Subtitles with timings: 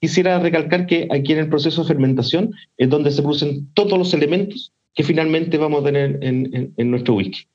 [0.00, 4.12] quisiera recalcar que aquí en el proceso de fermentación es donde se producen todos los
[4.14, 7.46] elementos que finalmente vamos a tener en, nuestro whisky.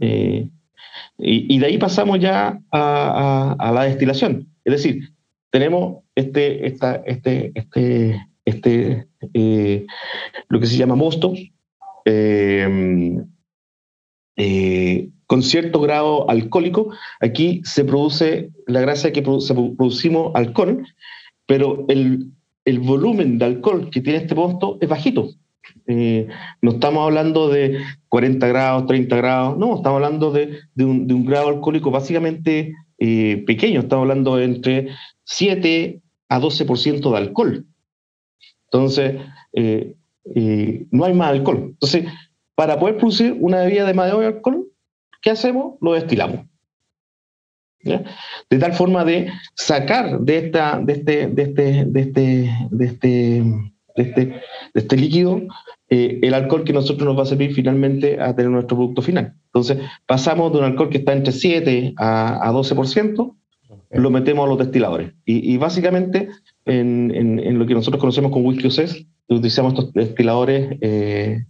[0.00, 0.48] Eh,
[1.18, 4.48] y, de ahí pasamos ya a, la destilación.
[4.64, 5.12] Es decir,
[5.50, 9.86] tenemos este, esta, este, este, este, eh,
[10.48, 11.32] lo que se llama mosto,
[12.04, 13.08] eh,
[15.26, 16.90] con cierto grado alcohólico.
[17.20, 20.84] Aquí se produce, la gracia que producimos alcohol,
[21.46, 22.30] pero el,
[22.64, 25.30] el, volumen de alcohol que tiene este mosto es bajito.
[25.86, 26.28] Eh,
[26.62, 27.78] no estamos hablando de
[28.08, 33.42] 40 grados, 30 grados, no, estamos hablando de, de, un, de grado alcohólico básicamente eh,
[33.46, 34.88] pequeño, estamos hablando de entre
[35.24, 37.66] 7 a 12% de alcohol.
[38.64, 39.20] Entonces,
[39.52, 39.96] eh,
[40.90, 41.68] no hay más alcohol.
[41.70, 42.06] Entonces,
[42.54, 44.66] para poder producir una bebida de mayor alcohol,
[45.22, 45.76] ¿qué hacemos?
[45.80, 46.46] Lo destilamos.
[47.84, 53.08] De tal forma de sacar de, esta, de, este, de, este, de, este, de, este,
[53.96, 54.40] de, este, de
[54.74, 55.42] este líquido
[55.90, 59.34] eh, el alcohol que nosotros nos va a servir finalmente a tener nuestro producto final.
[59.46, 63.36] Entonces, pasamos de un alcohol que está entre 7 a, a 12%,
[63.90, 65.12] lo metemos a los destiladores.
[65.24, 66.28] Y, básicamente,
[66.64, 71.44] en, en, lo que nosotros conocemos como whisky OCES, utilizamos estos destiladores eh,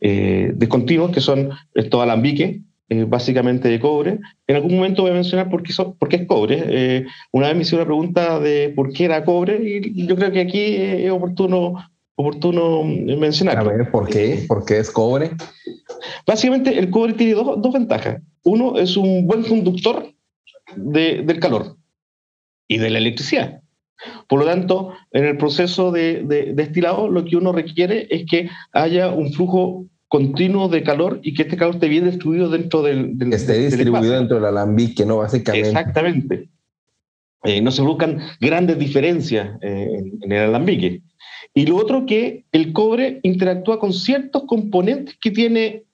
[0.00, 2.60] eh, descontinuos, que son estos alambiques,
[2.92, 4.18] eh, básicamente de cobre.
[4.46, 6.62] En algún momento voy a mencionar por qué, por qué es cobre.
[6.66, 10.30] Eh, una vez me hicieron una pregunta de por qué era cobre y yo creo
[10.30, 11.74] que aquí es oportuno,
[12.16, 13.58] oportuno mencionar.
[13.58, 14.44] A ver, ¿por qué?
[14.46, 15.30] ¿Por qué es cobre?
[16.26, 18.20] Básicamente el cobre tiene dos, dos ventajas.
[18.44, 20.12] Uno es un buen conductor
[20.76, 21.76] de, del calor
[22.68, 23.60] y de la electricidad.
[24.28, 28.50] Por lo tanto, en el proceso de, de, destilado, lo que uno requiere es que
[28.72, 33.16] haya un flujo continuo de calor y que este calor esté bien distribuido dentro del...
[33.16, 35.16] del esté distribuido dentro del alambique, ¿no?
[35.16, 35.68] Básicamente.
[35.70, 36.50] Exactamente.
[37.44, 39.88] Eh, no se buscan grandes diferencias eh,
[40.20, 41.00] en, el alambique.
[41.54, 45.84] Y lo otro que el cobre interactúa con ciertos componentes que tiene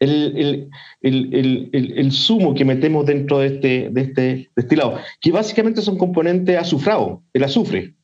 [0.00, 0.70] el,
[1.02, 6.56] el, el, zumo que metemos dentro de este, de este destilado, que básicamente son componentes
[6.56, 7.94] azufrados, el azufre.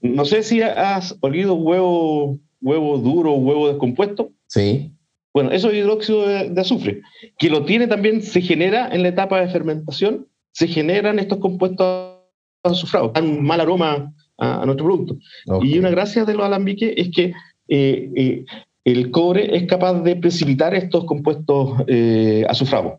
[0.00, 4.30] No sé si has olido huevo huevo duro, huevo descompuesto.
[4.46, 4.92] Sí.
[5.34, 7.02] Bueno, eso es hidróxido de, azufre,
[7.38, 12.18] que lo tiene también, se genera en la etapa de fermentación, se generan estos compuestos
[12.62, 15.16] azufrados, dan mal aroma a, nuestro producto.
[15.62, 17.32] Y una gracia de los alambiques es que
[17.68, 18.44] eh, eh,
[18.84, 22.94] el cobre es capaz de precipitar estos compuestos eh, azufrados.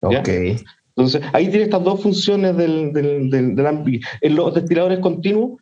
[0.00, 0.28] Ok.
[0.94, 4.04] Entonces, ahí tiene estas dos funciones del, del, del alambique.
[4.20, 5.52] En los destiladores continuos,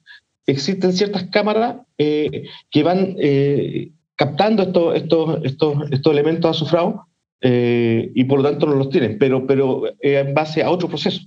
[0.46, 6.94] existen ciertas cámaras eh, que van eh, captando estos, estos, estos, estos elementos azufrados
[7.40, 11.20] eh, y por lo tanto no los tienen, pero, pero en base a otro proceso.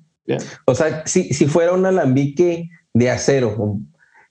[0.66, 3.80] O sea, si, si fuera un alambique de acero,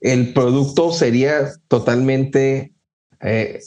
[0.00, 2.72] el producto sería totalmente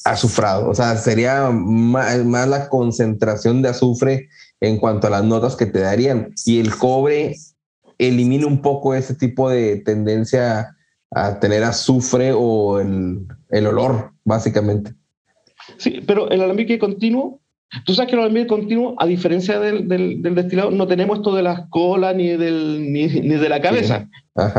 [0.05, 4.29] azufrado, o sea, sería más, más, la concentración de azufre
[4.61, 6.33] en cuanto a las notas que te darían.
[6.45, 7.35] Y el cobre
[7.97, 10.73] elimina un poco ese tipo de tendencia
[11.11, 14.93] a tener azufre o el, el olor, básicamente.
[15.77, 17.41] Sí, pero el alambique continuo,
[17.85, 21.43] tú sabes que el alambique continuo, a diferencia del, del, destilado, no tenemos esto de
[21.43, 24.09] las colas ni, del, ni, ni de la cabeza,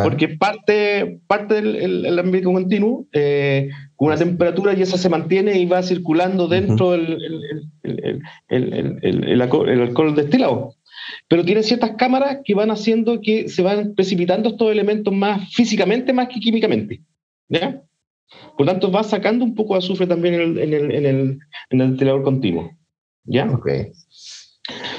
[0.03, 5.65] porque parte, parte del alambique continuo eh, con una temperatura y esa se mantiene y
[5.67, 7.19] va circulando dentro del
[8.49, 10.75] el, alcohol destilado
[11.33, 16.13] pero tiene ciertas cámaras que van haciendo que se van precipitando estos elementos más físicamente
[16.13, 17.01] más que químicamente.
[17.49, 17.83] ¿ya?
[18.55, 21.39] Por tanto, va sacando un poco de azufre también en el, en el, en el,
[21.71, 22.71] en el ventilador continuo.
[23.25, 23.51] ¿ya?
[23.51, 23.67] Ok.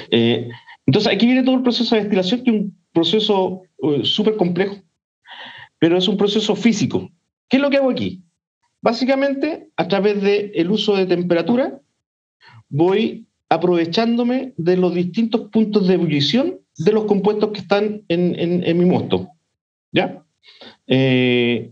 [0.09, 0.49] Eh,
[0.87, 4.77] entonces, aquí viene todo el proceso de destilación, que es un proceso uh, súper complejo,
[5.77, 7.11] pero es un proceso físico.
[7.47, 8.23] ¿Qué es lo que hago aquí?
[8.81, 11.79] Básicamente, a través del el uso de temperatura,
[12.69, 18.85] voy aprovechándome de los distintos puntos de ebullición de los compuestos que están en, mi
[18.85, 19.29] mosto.
[19.91, 20.23] ¿Ya?
[20.87, 21.71] Eh,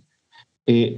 [0.67, 0.97] eh,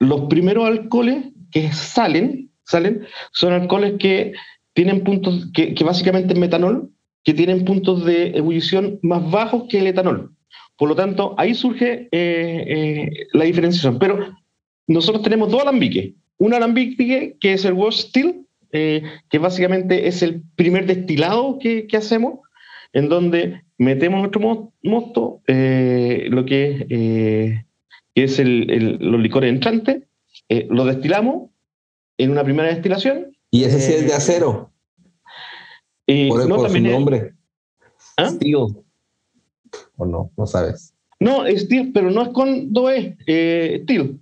[0.00, 4.32] los primeros alcoholes que salen, salen son alcoholes que
[4.72, 6.90] tienen puntos, que, básicamente es metanol,
[7.22, 10.32] que tienen puntos de ebullición más bajos que el etanol.
[10.76, 13.98] Por lo tanto, ahí surge eh, la diferenciación.
[14.00, 14.34] Pero
[14.88, 16.12] nosotros tenemos dos alambiques.
[16.38, 21.86] Un alambique que es el Wash Steel, eh, que básicamente es el primer destilado que,
[21.96, 22.40] hacemos,
[22.92, 27.64] en donde metemos nuestro mosto, eh, lo que, eh,
[28.14, 30.04] que es el, los licores entrantes,
[30.70, 31.50] lo destilamos
[32.16, 33.36] en una primera destilación.
[33.50, 34.72] ¿Y ese sí es de acero?
[36.28, 37.34] por, no, su nombre.
[38.16, 38.32] ¿Ah?
[39.96, 40.32] ¿O no?
[40.36, 40.94] No sabes.
[41.20, 44.20] No, Steel, pero no es con 2E, eh, Steel.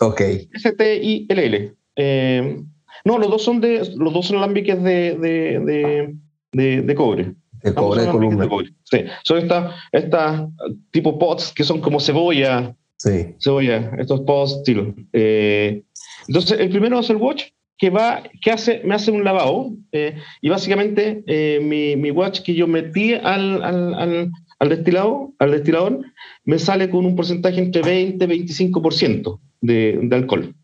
[0.00, 0.20] Ok.
[0.20, 1.74] S-T-I-L-L.
[1.96, 2.64] Eh,
[3.04, 6.14] no, los dos son de, los dos son alambiques de, de,
[6.52, 7.34] de, de cobre.
[7.62, 8.48] De cobre de columna.
[8.84, 8.98] Sí.
[9.24, 10.48] Son estas esta
[10.90, 12.76] tipo pots que son como cebolla.
[12.98, 13.34] Sí.
[13.38, 14.94] Cebolla, estos pots estilo.
[15.12, 15.82] Eh,
[16.28, 17.44] entonces, el primero es el watch
[17.76, 22.40] que va, que hace, me hace un lavado eh, y básicamente eh, mi, mi, watch
[22.40, 26.00] que yo metí al, al, al, al, destilado, al destilador,
[26.44, 30.54] me sale con un porcentaje entre 20 y 25% de, de alcohol.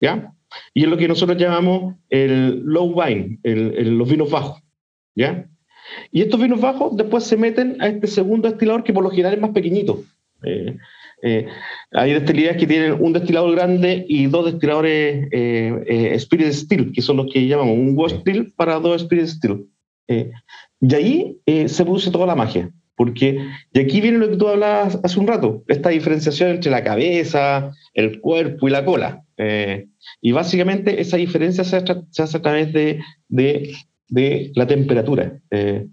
[0.00, 0.35] ¿Ya?
[0.74, 4.62] Y es lo que nosotros llamamos el low wine, el, el, los vinos bajos.
[5.14, 5.48] ¿Ya?
[6.10, 9.34] Y estos vinos bajos después se meten a este segundo destilador que por lo general
[9.34, 10.04] es más pequeñito.
[10.42, 10.76] Eh,
[11.22, 11.46] eh,
[11.92, 17.00] hay destilerías que tienen un destilador grande y dos destiladores eh, eh, Spirit Steel, que
[17.00, 19.64] son los que llamamos un Wash Steel para dos Spirit Steel.
[20.08, 20.30] Eh,
[20.80, 23.40] y ahí eh, se produce toda la magia, porque
[23.72, 27.72] y aquí viene lo que tú hablabas hace un rato, esta diferenciación entre la cabeza,
[27.94, 29.24] el cuerpo y la cola.
[30.20, 33.74] Y básicamente esa diferencia se hace, se hace a través de, de
[34.08, 35.40] de la temperatura.
[35.50, 35.86] Eh,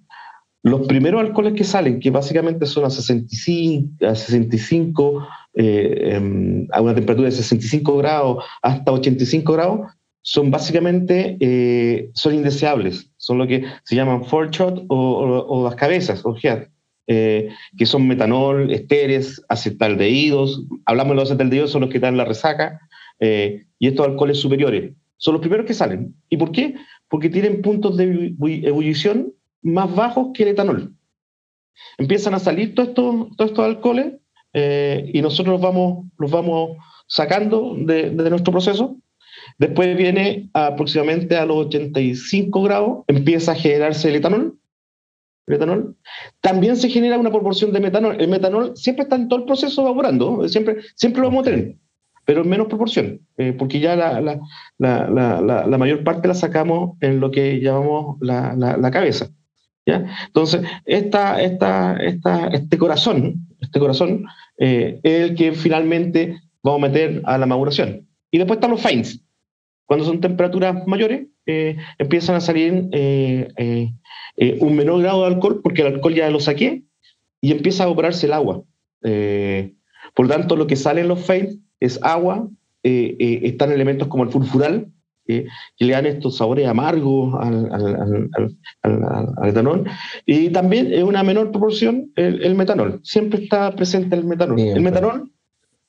[0.63, 6.81] los primeros alcoholes que salen, que básicamente son a 65, a 65 eh, eh, a
[6.81, 9.92] una temperatura de 65 grados hasta 85 grados,
[10.22, 13.12] son básicamente eh, son indeseables.
[13.18, 16.68] Son lo que se llaman shot o, o, o, las cabezas, o head,
[17.06, 20.66] que son metanol, esteres, acetaldehídos.
[20.86, 22.80] Hablamos de los acetaldehídos, son los que dan la resaca.
[23.19, 26.15] Y estos alcoholes superiores son los primeros que salen.
[26.30, 26.75] ¿Y por qué?
[27.13, 30.95] porque tienen puntos de ebullición más bajos que el etanol.
[32.00, 34.13] Empiezan a salir todos estos, todos estos alcoholes
[34.51, 36.71] eh, y nosotros los vamos, los vamos
[37.06, 38.98] sacando de, de, nuestro proceso.
[39.60, 44.57] Después viene aproximadamente a los 85 grados, empieza a generarse el etanol.
[45.45, 45.95] El etanol.
[46.42, 48.19] También se genera una proporción de metanol.
[48.19, 51.75] El metanol siempre está en todo el proceso evaporando, siempre, siempre lo vamos a tener
[52.25, 54.40] pero en menos proporción, eh, porque ya la, la,
[54.78, 59.30] la, la, mayor parte la sacamos en lo que llamamos la, cabeza.
[59.86, 60.06] ¿ya?
[60.28, 64.25] Entonces, esta, esta, esta, este corazón, este corazón
[64.58, 68.08] eh, es el que finalmente vamos a meter a la maduración.
[68.31, 69.22] Y después están los fines.
[69.86, 73.94] Cuando son temperaturas mayores, eh, empiezan a salir eh, eh,
[74.38, 76.84] eh, un menor grado de alcohol, porque el alcohol ya lo saqué,
[77.42, 78.64] y empieza a evaporarse el agua.
[80.16, 82.48] por lo tanto, lo que sale en los fines es agua,
[82.84, 84.88] eh, eh, están elementos como el sulfural,
[85.28, 85.46] eh,
[85.78, 88.30] que le dan estos sabores amargos al, al,
[88.82, 89.86] al, al, etanol,
[90.26, 93.00] y también en una menor proporción el, el, metanol.
[93.04, 94.56] Siempre está presente el metanol.
[94.58, 95.32] Bien, el metanol,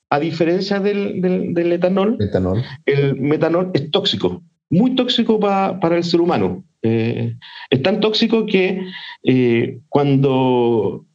[0.09, 5.97] a diferencia del, del, del etanol, metanol, el metanol es tóxico, muy tóxico pa, para
[5.97, 6.63] el ser humano.
[6.81, 7.35] Eh,
[7.71, 8.83] es tan tóxico que
[9.23, 11.05] eh, cuando,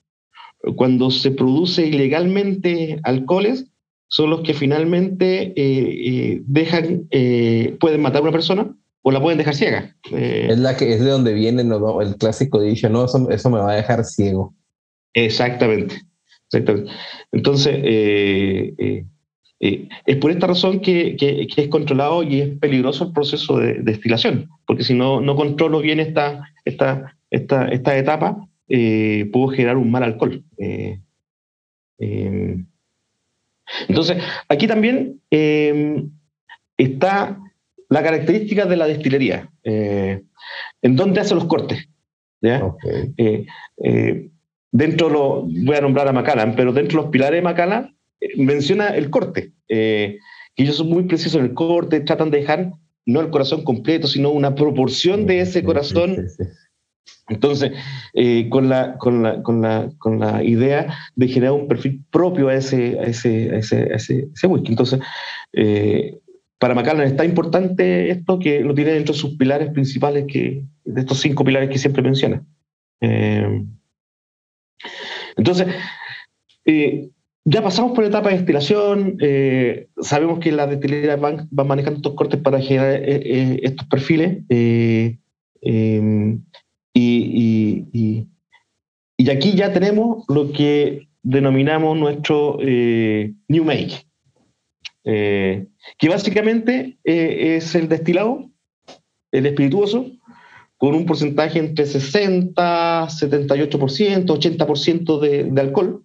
[0.75, 3.67] cuando se produce ilegalmente alcoholes,
[4.10, 9.22] son los que finalmente eh, eh, dejan, eh, pueden matar a una persona o la
[9.22, 9.96] pueden dejar ciega.
[10.10, 13.70] es la que es de donde viene el clásico dicho, no, eso, eso, me va
[13.72, 14.52] a dejar ciego.
[15.14, 16.02] Exactamente,
[16.46, 16.90] exactamente.
[17.30, 17.76] Entonces,
[19.60, 23.74] es por esta razón que, que, que, es controlado y es peligroso el proceso de,
[23.74, 29.76] de destilación, porque si no, no controlo bien esta, esta, esta, esta etapa, puedo generar
[29.76, 30.44] un mal alcohol.
[33.88, 36.05] Entonces, aquí también eh,
[36.77, 37.39] está
[37.91, 40.22] la característica de la destilería, eh,
[40.81, 41.89] en dónde hace los cortes.
[42.41, 42.65] ¿ya?
[42.65, 43.12] Okay.
[43.19, 43.46] Eh,
[43.84, 44.31] eh,
[44.70, 47.96] dentro lo, voy a nombrar a Macallan, pero dentro de los pilares de Macallan
[48.36, 50.19] menciona el corte, que
[50.56, 52.72] ellos son muy precisos en el corte, tratan de dejar
[53.06, 56.29] no el corazón completo, sino una proporción de ese corazón.
[57.30, 57.72] Entonces,
[58.12, 62.48] eh, con, la, con, la, con, la, con, la, idea de generar un perfil propio
[62.48, 64.72] a ese, a ese, a ese, a ese, ese, whisky.
[64.72, 65.00] Entonces,
[65.52, 66.19] eh,
[66.58, 71.00] para Macallan está importante esto que lo tiene dentro de sus pilares principales, que, de
[71.00, 72.44] estos cinco pilares que siempre menciona.
[73.00, 73.64] Eh,
[75.36, 75.69] entonces,
[76.64, 77.10] eh,
[77.44, 79.16] ya pasamos por la etapa de destilación,
[80.02, 84.42] sabemos que las destilerías van, van, manejando estos cortes para generar estos perfiles.
[86.93, 88.27] Y, y,
[89.17, 94.06] y, aquí ya tenemos lo que denominamos nuestro eh, New Make,
[95.05, 95.67] eh,
[95.99, 98.51] que básicamente eh, es el destilado,
[99.31, 100.11] el espirituoso,
[100.77, 106.05] con un porcentaje entre 60, 78%, 80% de, de alcohol.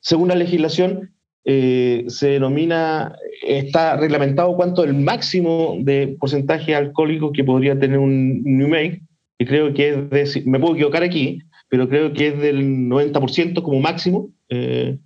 [0.00, 1.16] Según la legislación,
[1.48, 3.16] eh, se denomina,
[3.46, 9.02] está reglamentado cuánto el máximo de porcentaje alcohólico que podría tener un New Make,
[9.38, 13.62] y creo que es de, me puedo equivocar aquí, pero creo que es del 90%
[13.62, 14.98] como máximo, eh,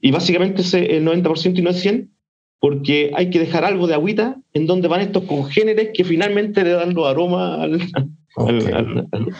[0.00, 2.08] y básicamente es el 90% y no es 100%,
[2.60, 6.70] porque hay que dejar algo de agüita en donde van estos congéneres que finalmente le
[6.70, 7.80] dan los aromas al,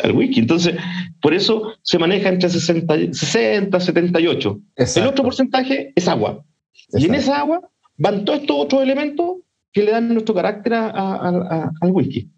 [0.02, 0.40] al, whisky.
[0.40, 0.76] Entonces,
[1.20, 4.60] por eso se maneja entre 60, 60 78.
[4.96, 6.42] El otro porcentaje es agua.
[6.92, 7.60] Y en esa agua
[7.98, 9.36] van todos estos otros elementos
[9.72, 12.30] que le dan nuestro carácter al whisky.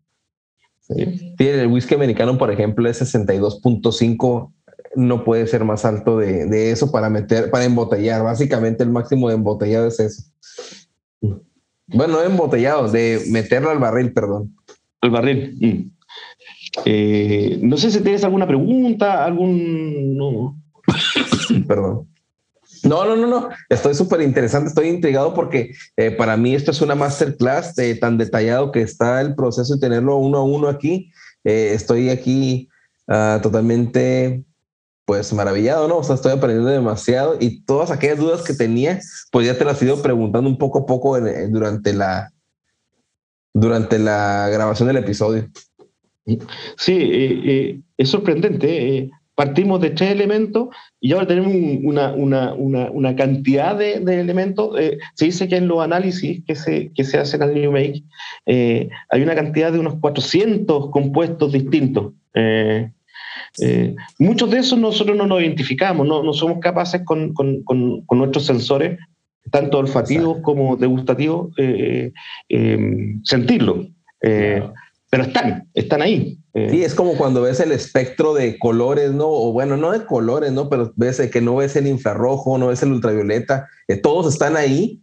[0.97, 4.53] El whisky americano, por ejemplo, es 62.5
[4.95, 8.23] no puede ser más alto de, de, eso para meter, para embotellar.
[8.23, 10.23] Básicamente el máximo de embotellado es eso.
[11.87, 14.57] Bueno, no embotellado, de meterlo al barril, perdón.
[15.01, 15.57] Al barril.
[15.61, 15.91] Mm.
[16.85, 20.17] Eh, no sé si tienes alguna pregunta, algún...
[20.17, 20.59] No.
[21.67, 22.09] perdón.
[22.85, 23.49] No, no, no, no.
[23.69, 28.19] Estoy súper interesante, estoy intrigado porque eh, para mí esto es una masterclass de tan
[28.19, 31.11] detallado que está el proceso y tenerlo uno a uno aquí.
[31.45, 32.69] Eh, estoy aquí
[33.09, 34.45] uh, totalmente
[35.05, 35.99] pues maravillado, ¿no?
[35.99, 39.81] O sea, estoy aprendiendo demasiado y todas aquellas dudas que tenía, pues ya te las
[39.83, 42.33] he ido preguntando un poco a poco durante la
[43.55, 45.49] durante la grabación del episodio.
[46.77, 49.11] Sí, eh, eh, es sorprendente.
[49.33, 50.69] Eh, partimos de tres elementos
[51.01, 54.77] y ahora tenemos una, una, una, una cantidad de, de elementos.
[55.15, 58.05] se dice que en los análisis que se, que se hacen al New Make
[58.47, 62.13] hay una cantidad de unos 400 compuestos distintos.
[63.61, 68.05] Eh, muchos de esos nosotros no nos identificamos, no, no somos capaces con, con, con,
[68.11, 68.99] nuestros sensores,
[69.51, 72.13] tanto olfativos como degustativos, eh,
[72.49, 73.89] eh, sentirlo.
[75.13, 76.39] Pero están, están ahí.
[76.55, 79.29] Sí, es como cuando ves el espectro de colores, ¿no?
[79.29, 80.71] O bueno, no de colores, ¿no?
[80.71, 83.69] Pero ves que no ves el infrarrojo, no ves el ultravioleta,
[84.03, 85.03] todos están ahí,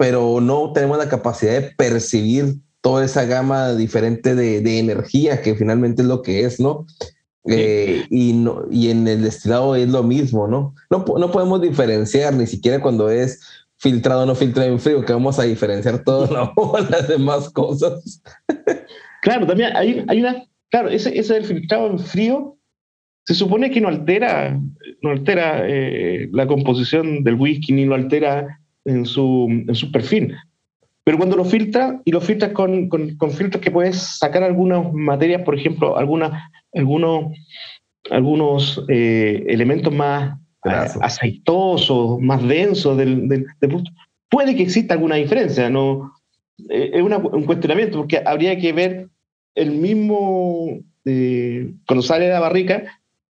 [0.00, 5.54] pero no tenemos la capacidad de percibir toda esa gama diferente de, de energía que
[5.54, 6.86] finalmente es lo que es, ¿no?
[7.46, 10.74] Eh, y, no, y en el destilado es lo mismo, ¿no?
[10.90, 11.04] ¿no?
[11.06, 13.40] No podemos diferenciar ni siquiera cuando es
[13.76, 16.30] filtrado o no filtrado en frío, que vamos a diferenciar todas
[16.90, 18.20] las demás cosas.
[19.22, 22.56] Claro, también hay, hay una, claro, ese, ese del filtrado en frío
[23.24, 24.58] se supone que no altera,
[25.02, 30.34] no altera eh, la composición del whisky ni lo altera en su, en su perfil.
[31.04, 34.92] Pero cuando lo filtra y lo filtras con, con, con filtros que puedes sacar algunas
[34.92, 36.32] materias, por ejemplo, algunas
[36.74, 37.32] algunos,
[38.10, 43.90] algunos eh, elementos más aceitosos, más densos del, del, producto.
[44.28, 46.12] Puede que exista alguna diferencia, no
[46.68, 49.08] eh, es un cuestionamiento, porque habría que ver
[49.54, 50.80] el mismo,
[51.86, 52.84] cuando sale de la barrica,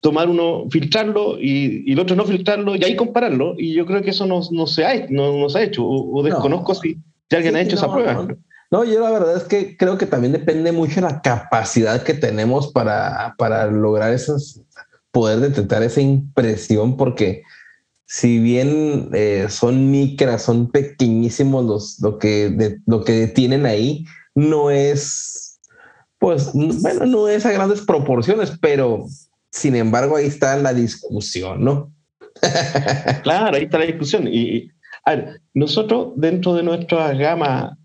[0.00, 3.54] tomar uno, filtrarlo y, el otro no filtrarlo y ahí compararlo.
[3.58, 6.74] Y yo creo que eso no, no se, ha, no, se ha hecho, o, desconozco
[6.74, 6.98] si,
[7.30, 8.26] alguien ha hecho esa prueba.
[8.70, 12.14] No, yo la verdad es que creo que también depende mucho de la capacidad que
[12.14, 14.60] tenemos para, para lograr esas,
[15.12, 17.42] poder detectar esa impresión, porque
[18.06, 24.04] si bien eh, son micras, son pequeñísimos los, lo, que, lo que tienen ahí,
[24.34, 25.45] no es,
[26.18, 29.06] pues, bueno, no es a grandes proporciones, pero
[29.50, 31.92] sin embargo ahí está la discusión, ¿no?
[33.22, 34.28] claro, ahí está la discusión.
[34.30, 34.70] Y,
[35.04, 37.78] a ver, nosotros dentro de nuestra gama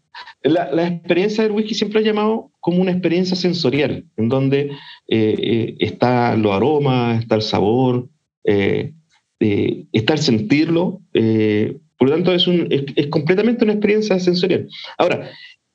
[0.44, 4.72] la, experiencia del whisky siempre ha llamado como una experiencia sensorial, en donde
[5.08, 8.10] eh, eh, está los aromas, está el sabor,
[8.44, 8.94] eh,
[9.40, 11.02] está el sentirlo.
[11.98, 12.46] por lo tanto, es,
[12.96, 14.68] es, completamente una experiencia sensorial.
[14.98, 15.30] Ahora,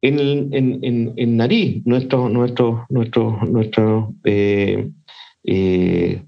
[0.07, 4.15] en, en, en, nariz, nuestros nuestro, nuestro, nuestro,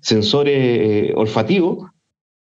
[0.01, 1.89] sensores olfativos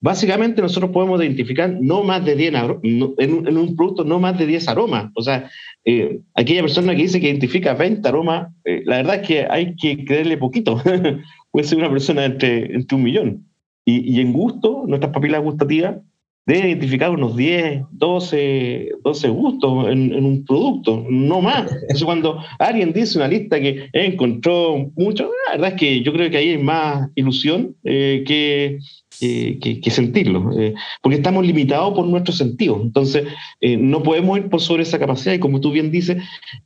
[0.04, 2.52] Básicamente nosotros podemos identificar no más de 10
[2.82, 5.10] en, un producto no más de 10 aromas.
[5.14, 5.48] O sea,
[5.82, 9.74] eh, aquella persona que dice que identifica 20 aromas, eh, la verdad es que hay
[9.76, 10.78] que creerle poquito.
[11.50, 13.46] Puede ser una persona entre, entre un millón.
[13.86, 15.96] Y, y en gusto, nuestras papilas gustativas
[16.46, 21.72] debe identificar unos 10, 12, 12 gustos en, un producto, no más.
[21.72, 26.30] Entonces, cuando alguien dice una lista que encontró mucho, la verdad es que yo creo
[26.30, 28.78] que ahí hay más ilusión eh, que,
[29.18, 32.80] que, sentirlo, eh, porque estamos limitados por nuestros sentidos.
[32.82, 33.24] Entonces,
[33.60, 35.34] eh, no podemos ir por sobre esa capacidad.
[35.34, 36.22] Y como tú bien dices,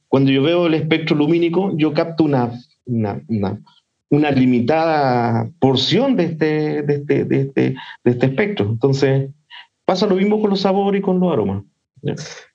[0.08, 2.52] cuando yo veo el espectro lumínico, yo capto una,
[2.84, 3.22] una,
[4.10, 8.68] una, limitada porción de este, de este, de este, de este espectro.
[8.70, 9.30] Entonces,
[9.88, 11.64] Pasa lo mismo con los sabores y con los aromas.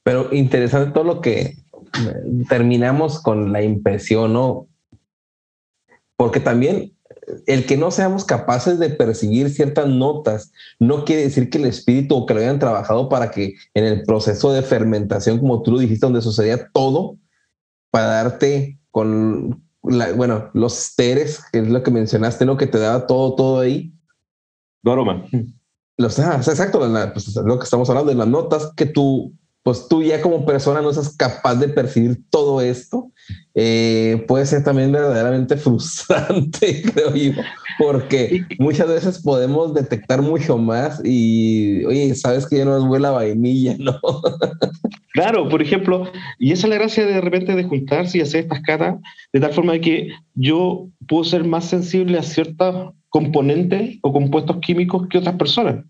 [0.04, 1.56] Pero interesante todo lo que eh,
[2.48, 4.68] terminamos con la impresión, ¿no?
[6.16, 6.94] Porque también
[7.48, 12.18] el que no seamos capaces de percibir ciertas notas no quiere decir que el espíritu
[12.18, 15.80] o que lo hayan trabajado para que en el proceso de fermentación, como tú lo
[15.80, 17.18] dijiste, donde sucedía todo,
[17.90, 22.58] para darte con, bueno, los teres, que es lo que mencionaste, ¿no?
[22.58, 23.92] Que te daba todo, todo ahí.
[24.86, 25.25] aroma
[25.98, 26.80] Los, ah, exacto,
[27.14, 30.82] pues, lo que estamos hablando de las notas, que tú, pues tú ya como persona
[30.82, 33.12] no seas capaz de percibir todo esto,
[33.54, 37.42] eh, puede ser también verdaderamente frustrante, creo yo,
[37.78, 43.10] porque muchas veces podemos detectar mucho más y, oye, sabes que ya no es huele
[43.10, 44.00] vainilla, ¿no?
[45.14, 48.62] Claro, por ejemplo, y esa es la gracia de, repente de juntarse y hacer estas
[48.62, 48.96] caras,
[49.32, 55.08] de tal forma que yo puedo ser más sensible a ciertos componentes o compuestos químicos
[55.08, 55.86] que otras personas,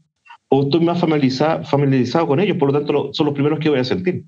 [0.49, 3.79] o estoy más familiarizado, familiarizado con ellos, por lo tanto son los primeros que voy
[3.79, 4.25] a sentir.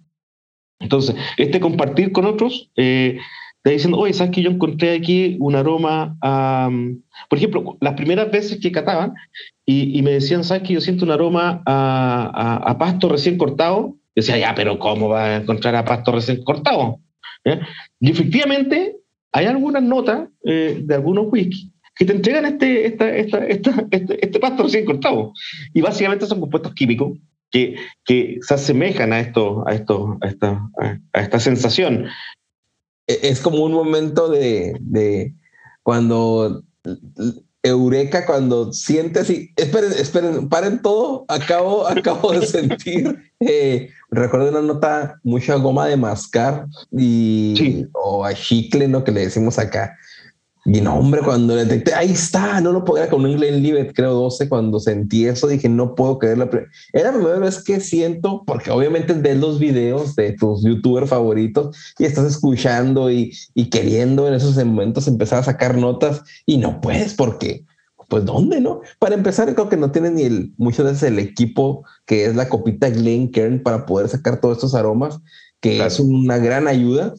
[0.79, 3.19] Entonces, este compartir con otros, eh,
[3.63, 6.15] te diciendo, oye, ¿sabes que yo encontré aquí un aroma
[7.29, 9.13] Por ejemplo, las primeras veces que cataban
[9.65, 13.97] y, me decían, ¿sabes que yo siento un aroma a, pasto recién cortado?
[14.15, 16.99] decía, ya, pero ¿cómo va a encontrar a pasto recién cortado?
[17.99, 18.95] Y efectivamente,
[19.33, 23.45] hay algunas notas eh, de algunos whisky que te entregan este, esta, esta,
[23.91, 25.33] este, este pasto recién cortado.
[25.73, 27.17] Y básicamente son compuestos químicos
[27.51, 30.69] que, que se asemejan a, esto, a, esto, a, esta,
[31.13, 32.07] a esta sensación.
[33.07, 35.33] E, es como un momento de, de
[35.83, 36.63] cuando
[37.65, 41.25] eureka cuando sientes y esperen, esperen, paren todo.
[41.27, 48.33] Acabo, acabo de sentir, eh, recuerdo una nota, mucha goma de mascar y o a
[48.33, 49.03] chicle, ¿no?
[49.03, 49.97] Que le decimos acá.
[50.67, 54.50] Y no, hombre, cuando detecté, ahí está, no lo podía con un Glenlivet, creo 12,
[54.50, 56.50] cuando sentí eso, dije, no puedo creerlo.
[56.91, 61.77] Era la primera vez que siento, porque obviamente ves los videos de tus youtubers favoritos
[62.00, 66.81] y estás escuchando y, y queriendo en esos momentos empezar a sacar notas y no
[66.81, 67.63] puedes porque,
[68.10, 68.81] pues, ¿dónde, no?
[68.98, 72.50] Para empezar, creo que no tienes ni el, muchas veces el equipo que es la
[72.50, 75.19] copita Glenkern para poder sacar todos estos aromas,
[75.60, 77.13] que es una gran ayuda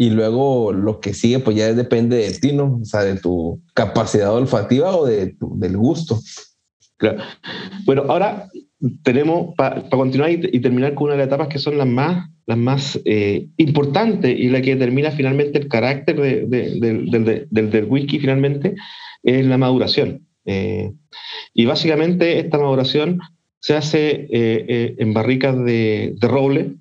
[0.00, 2.78] y luego lo que sigue pues ya depende de ti, ¿no?
[2.80, 6.18] O sea, de tu capacidad olfativa o de del gusto.
[6.96, 7.18] Claro.
[7.84, 8.48] Bueno, ahora
[9.02, 12.56] tenemos, para continuar y, terminar con una de las etapas que son las más, las
[12.56, 18.76] más eh, importantes y la que determina finalmente el carácter de, del, del, whisky finalmente,
[19.22, 20.26] es la maduración.
[20.46, 20.92] Eh,
[21.52, 23.20] y básicamente esta maduración
[23.58, 26.76] se hace eh, en barricas de, roble.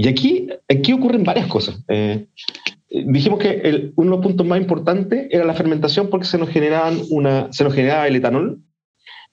[0.00, 1.82] Y aquí, aquí ocurren varias cosas.
[1.88, 2.28] Eh,
[2.88, 6.50] dijimos que el, uno de los puntos más importantes era la fermentación porque se nos,
[6.50, 8.60] generaban una, se nos generaba el etanol,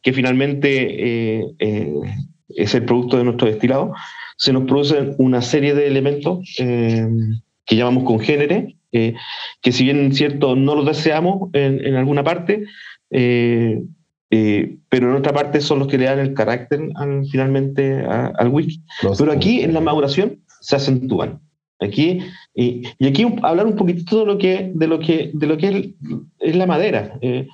[0.01, 1.93] que finalmente eh, eh,
[2.49, 3.93] es el producto de nuestro destilado.
[4.38, 10.73] Se nos producen una serie de elementos que llamamos congéneres, que si bien cierto no
[10.73, 12.65] los deseamos en, en alguna parte,
[13.10, 16.82] pero en otra parte son los que le dan el carácter
[17.32, 18.82] finalmente al whisky.
[19.17, 21.41] pero aquí en la maduración se acentúan.
[21.80, 22.19] Aquí,
[22.56, 25.93] y, aquí hablar un poquitito de lo que, de lo que, de lo que
[26.39, 27.19] es, la madera.
[27.21, 27.47] Eh,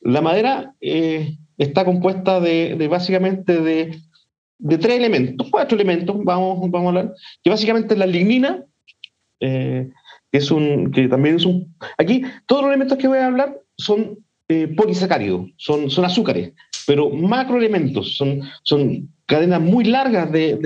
[0.00, 3.98] la madera eh, está compuesta de, básicamente de,
[4.78, 8.64] tres elementos, cuatro elementos, vamos, vamos a hablar, que básicamente es la lignina,
[9.40, 9.88] eh,
[10.30, 13.58] que es un, que también es un, aquí todos los elementos que voy a hablar
[13.76, 14.18] son
[14.76, 16.52] polisacáridos, son, son azúcares,
[16.86, 20.56] pero macroelementos, son, son cadenas muy largas de,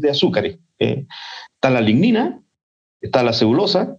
[0.00, 0.58] de azúcares.
[0.78, 1.06] Eh,
[1.54, 2.40] está la lignina,
[3.00, 3.96] está la celulosa.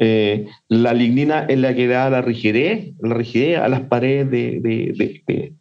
[0.00, 5.56] Eh, la lignina es la que da la rigidez, la rigidez a las paredes de,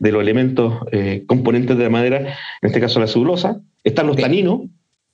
[0.00, 3.60] los elementos eh, componentes de la madera, en este caso la celulosa.
[3.84, 4.62] Están los taninos.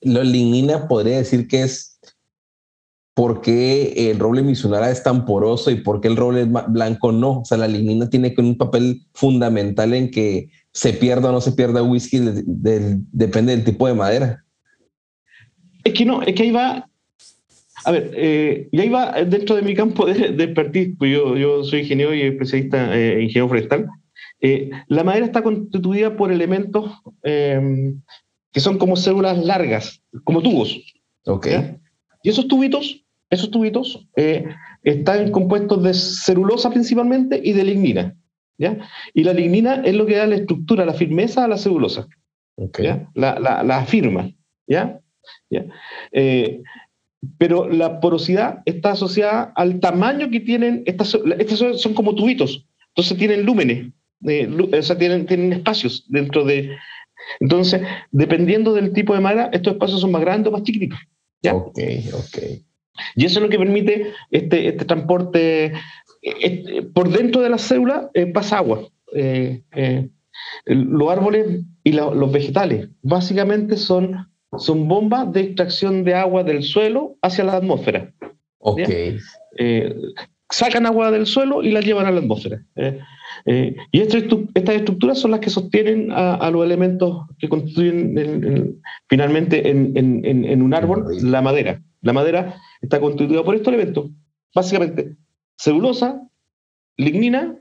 [0.01, 1.99] La lignina podría decir que es
[3.19, 7.41] por qué el roble misunara es tan poroso y por qué el roble blanco no.
[7.41, 11.51] O sea, la lignina tiene un papel fundamental en que se pierda o no se
[11.51, 14.45] pierda whisky, depende del tipo de madera.
[15.89, 16.87] Es que no, es que ahí va.
[17.85, 21.35] A ver, eh, y ahí va dentro de mi campo de, de expertise, pues yo,
[21.35, 23.87] yo soy ingeniero y especialista en eh, ingeniero forestal.
[24.41, 26.91] Eh, la madera está constituida por elementos
[27.23, 28.01] em,
[28.51, 30.79] que son como células largas, como tubos.
[31.25, 31.47] Ok.
[32.21, 34.07] Y esos tubitos, esos tubitos
[34.83, 38.15] están compuestos de celulosa principalmente y de lignina.
[38.57, 38.77] ¿ya?
[39.13, 42.07] Y la lignina es lo que da la estructura, la firmeza a la celulosa.
[42.55, 43.07] Okay.
[43.15, 44.29] La, la, la firma.
[44.67, 45.01] ¿ya?
[46.11, 46.61] Eh,
[47.37, 53.17] pero la porosidad está asociada al tamaño que tienen, estas, estas son como tubitos, entonces
[53.17, 53.91] tienen lúmenes,
[54.25, 56.77] eh, o sea, tienen, tienen espacios dentro de...
[57.41, 60.97] Entonces, dependiendo del tipo de madera, estos espacios son más grandes o más chiquititos.
[61.41, 61.53] ¿ya?
[61.53, 61.77] Ok,
[62.13, 62.37] ok.
[63.15, 65.73] Y eso es lo que permite este, este transporte.
[66.21, 68.89] Este, por dentro de la célula eh, pasa agua.
[70.65, 77.17] los árboles y los vegetales básicamente son son bombas de extracción de agua del suelo
[77.21, 78.11] hacia la atmósfera.
[78.59, 78.89] Ok.
[79.57, 79.95] Eh,
[80.49, 82.63] sacan agua del suelo y la llevan a la atmósfera.
[83.91, 90.73] y estas estructuras son las que sostienen a, los elementos que constituyen finalmente en, un
[90.73, 91.81] árbol la madera.
[92.01, 94.09] La madera está constituida por estos elementos,
[94.55, 95.15] básicamente
[95.57, 96.21] celulosa,
[96.97, 97.59] lignina,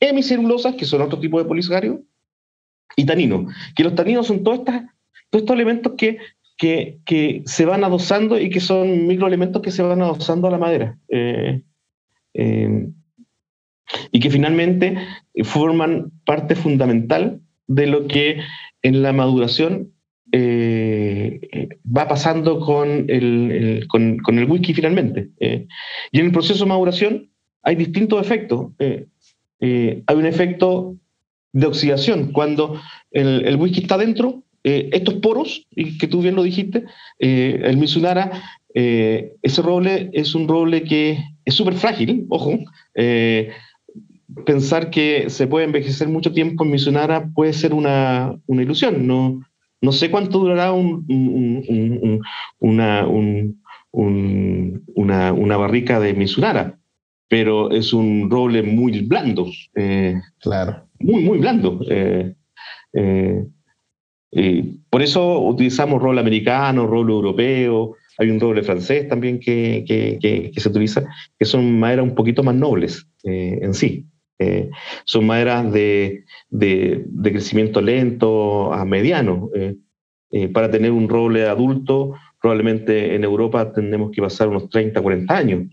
[0.00, 2.02] hemicelulosas, que son otro tipo de polisacario,
[2.96, 4.84] y tanino, que los taninos son todos, estas,
[5.30, 6.18] todos estos elementos que,
[6.56, 10.98] que, se van adosando y que son microelementos que se van adosando a la madera.
[11.08, 11.62] Eh,
[12.34, 12.88] eh,
[14.10, 14.96] y que finalmente
[15.44, 18.40] forman parte fundamental de lo que
[18.82, 19.92] en la maduración
[20.32, 25.30] eh, va pasando con el, con, con el whisky finalmente.
[25.40, 27.30] y en el proceso de maduración
[27.62, 28.72] hay distintos efectos.
[28.78, 30.96] hay un efecto
[31.56, 32.32] de oxidación.
[32.32, 36.82] Cuando el, whisky está dentro, eh, estos poros, y que tú bien lo dijiste,
[37.20, 38.42] eh, el Mizunara,
[38.74, 42.58] eh, ese roble es un roble que es súper frágil, ojo.
[44.44, 49.06] pensar que se puede envejecer mucho tiempo en Mizunara puede ser una, ilusión.
[49.06, 49.40] No,
[49.80, 51.06] no sé cuánto durará una,
[54.92, 56.76] una, barrica de Mizunara,
[57.28, 59.46] pero es un roble muy blando.
[60.40, 61.80] claro muy, muy blando.
[61.88, 63.46] Eh,
[64.32, 70.52] eh, por eso utilizamos roble americano, roble europeo, hay un roble francés también que, que,
[70.56, 71.04] se utiliza,
[71.38, 74.06] que son maderas un poquito más nobles eh, en sí.
[75.04, 79.50] son maderas de, de, de, crecimiento lento a mediano.
[80.52, 85.66] para tener un roble adulto, probablemente en Europa tendremos que pasar unos 30, 40 años.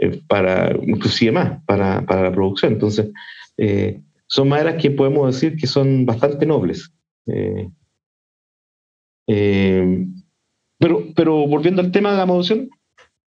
[0.00, 2.72] Eh, para, inclusive más, para, para la producción.
[2.72, 3.12] Entonces,
[3.58, 6.90] eh, son maderas que podemos decir que son bastante nobles.
[7.26, 7.68] Eh,
[10.78, 12.70] pero, pero volviendo al tema de la maduración,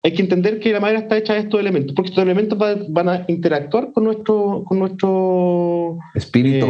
[0.03, 2.57] hay que entender que la madera está hecha de estos elementos, porque estos elementos
[2.89, 6.67] van a interactuar con nuestro, con nuestro espíritu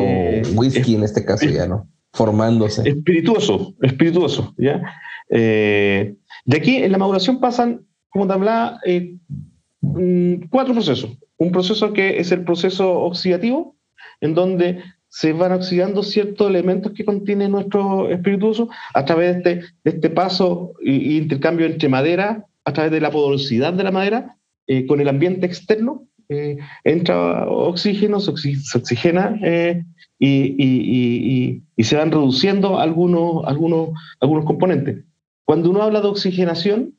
[0.56, 1.88] whisky en este caso ya, ¿no?
[2.14, 2.88] Formándose.
[2.90, 4.82] Espirituoso, espirituoso, ¿ya?
[5.30, 8.80] de aquí en la maduración pasan, como te hablaba,
[9.82, 11.18] Mm, cuatro procesos.
[11.38, 13.76] Un proceso que es el proceso oxidativo,
[14.22, 19.74] en donde se van oxidando ciertos elementos que contiene nuestro espirituoso a través de este,
[19.84, 24.86] este paso y, intercambio entre madera, a través de la porosidad de la madera, eh,
[24.86, 26.06] con el ambiente externo.
[26.32, 28.30] Eh, entra oxígeno, se,
[28.78, 29.84] oxigena eh,
[30.20, 35.04] y, y, se van reduciendo algunos, algunos, algunos componentes.
[35.44, 36.94] Cuando uno habla de oxigenación,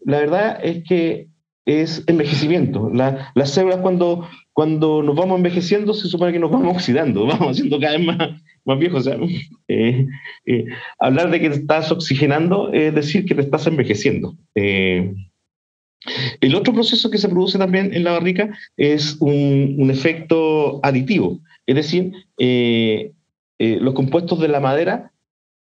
[0.00, 1.28] la verdad es que
[1.68, 2.90] es envejecimiento.
[2.92, 7.78] las células cuando, cuando nos vamos envejeciendo se supone que nos vamos oxidando, vamos haciendo
[7.78, 9.08] cada vez más, más viejos.
[9.70, 10.06] Eh,
[10.46, 10.64] eh,
[10.98, 14.34] hablar de que te estás oxigenando es decir que te estás envejeciendo.
[14.54, 15.14] Eh,
[16.40, 21.38] el otro proceso que se produce también en la barrica es un, un efecto aditivo,
[21.66, 22.12] es decir,
[23.58, 25.12] los compuestos de la madera,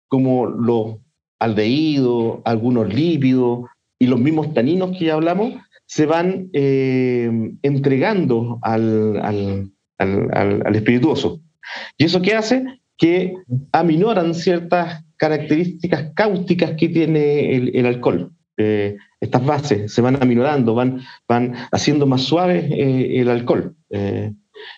[0.08, 0.96] como los
[1.38, 5.54] aldehídos, algunos lípidos y los mismos taninos que ya hablamos,
[5.86, 7.30] se van eh,
[7.62, 11.40] entregando al, al, al, espirituoso.
[11.96, 12.64] ¿Y eso qué hace?
[12.96, 13.34] Que
[13.72, 18.32] aminoran ciertas características cáusticas que tiene el, alcohol.
[18.56, 23.74] Eh, estas bases se van aminorando, van, van haciendo más suave eh, el alcohol.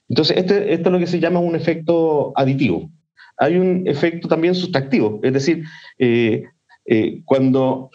[0.08, 2.90] entonces, este, esto es lo que se llama un efecto aditivo.
[3.38, 5.64] Hay un efecto también sustractivo, es decir,
[7.26, 7.90] cuando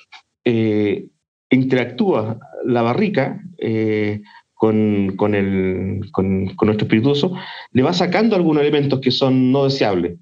[1.49, 4.21] interactúa la barrica eh,
[4.53, 7.33] con, con, el, con, nuestro espirituoso,
[7.71, 10.19] le va sacando algunos elementos que son no deseables.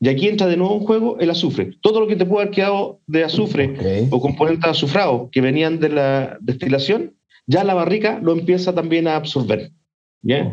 [0.00, 1.70] Y aquí entra de nuevo en juego el azufre.
[1.80, 5.88] Todo lo que te puede haber quedado de azufre o componentes azufrados que venían de
[5.88, 7.14] la destilación,
[7.46, 9.70] ya la barrica lo empieza también a absorber.
[10.20, 10.52] ¿ya?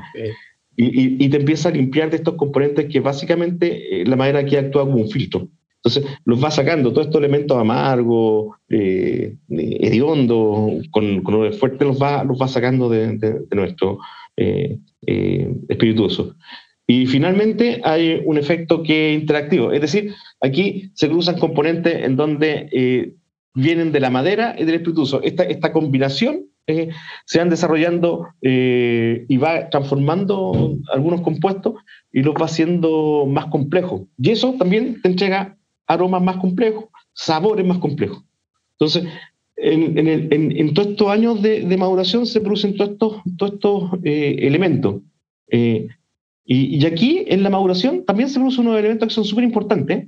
[0.77, 4.55] Y, y, te empieza a limpiar de estos componentes que básicamente eh, la madera aquí
[4.55, 5.49] actúa como un filtro.
[5.83, 12.23] Entonces los va sacando, todos estos elementos amargos, eh, hediondos, con, con fuertes, los va,
[12.23, 13.97] los va sacando de, nuestro
[14.37, 16.35] eh, eh, espirituoso.
[16.85, 22.15] Y finalmente hay un efecto que es interactivo, es decir, aquí se cruzan componentes en
[22.15, 23.15] donde eh,
[23.55, 25.21] vienen de la madera y del espirituoso.
[25.23, 26.45] Esta, esta combinación
[27.25, 31.73] se van desarrollando y va transformando algunos compuestos
[32.13, 34.03] y los va haciendo más complejos.
[34.17, 35.57] Y eso también te entrega
[35.91, 38.23] aromas más complejos, sabores más complejos.
[38.73, 39.03] Entonces,
[39.61, 45.01] en, todos estos años de, maduración se producen todos estos, todos estos eh, elementos.
[45.49, 45.87] Eh,
[46.43, 50.07] y, aquí, en la maduración, también se producen unos elementos que son súper importantes,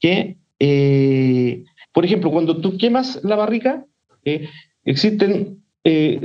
[0.00, 3.84] que, eh, por ejemplo, cuando tú quemas la barrica,
[4.84, 5.62] existen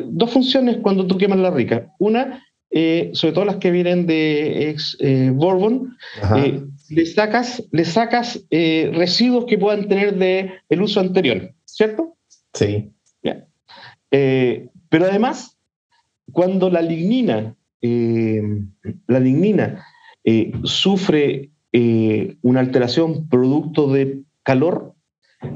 [0.08, 1.94] dos funciones cuando tú quemas la rica.
[2.00, 2.44] Una,
[3.14, 4.98] sobre todo las que vienen de ex
[5.34, 5.96] Bourbon,
[6.90, 12.18] le sacas, le sacas residuos que puedan tener de el uso anterior, ¿cierto?
[12.54, 12.92] Sí.
[14.12, 15.58] pero además,
[16.32, 19.86] cuando la lignina, la lignina
[20.64, 21.52] sufre
[22.42, 24.96] una alteración producto de calor,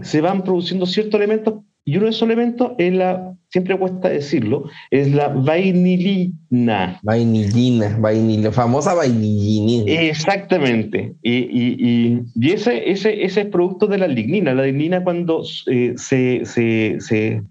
[0.02, 4.70] se van produciendo ciertos elementos y uno de esos elementos es la, siempre cuesta decirlo,
[4.90, 7.00] es la vainilina.
[7.04, 9.92] Vainilina, vainilina, famosa vainilina.
[9.92, 11.16] Exactamente.
[11.22, 14.54] Y, y, y, ese, ese, ese, es producto de la lignina.
[14.54, 17.44] La lignina cuando eh, se, se, se,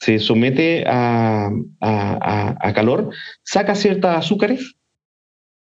[0.00, 3.10] se, somete a, a, a, calor,
[3.42, 4.74] saca ciertas azúcares,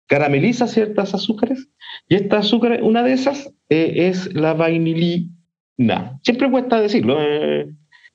[0.06, 1.68] carameliza ciertas azúcares,
[2.08, 6.20] y esta azúcar, una de esas eh, es la vainilina.
[6.22, 7.18] Siempre cuesta decirlo.
[7.20, 7.66] Eh,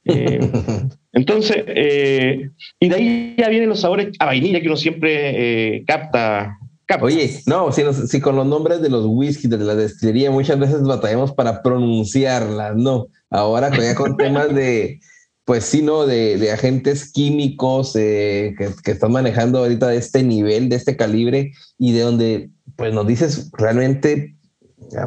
[0.06, 0.40] eh,
[1.14, 6.58] entonces, eh, y de ahí ya vienen los sabores a vainilla que uno siempre capta,
[7.02, 11.32] Oye, no, si, con los nombres de los whisky de la destilería muchas veces batallamos
[11.34, 13.08] para pronunciarlas, no.
[13.30, 15.00] Ahora ya con temas de,
[15.46, 16.08] pues sí, ¿no?
[16.08, 21.92] De, agentes químicos que, que, están manejando ahorita de este nivel, de este calibre, y
[21.92, 24.36] de donde, pues nos dices realmente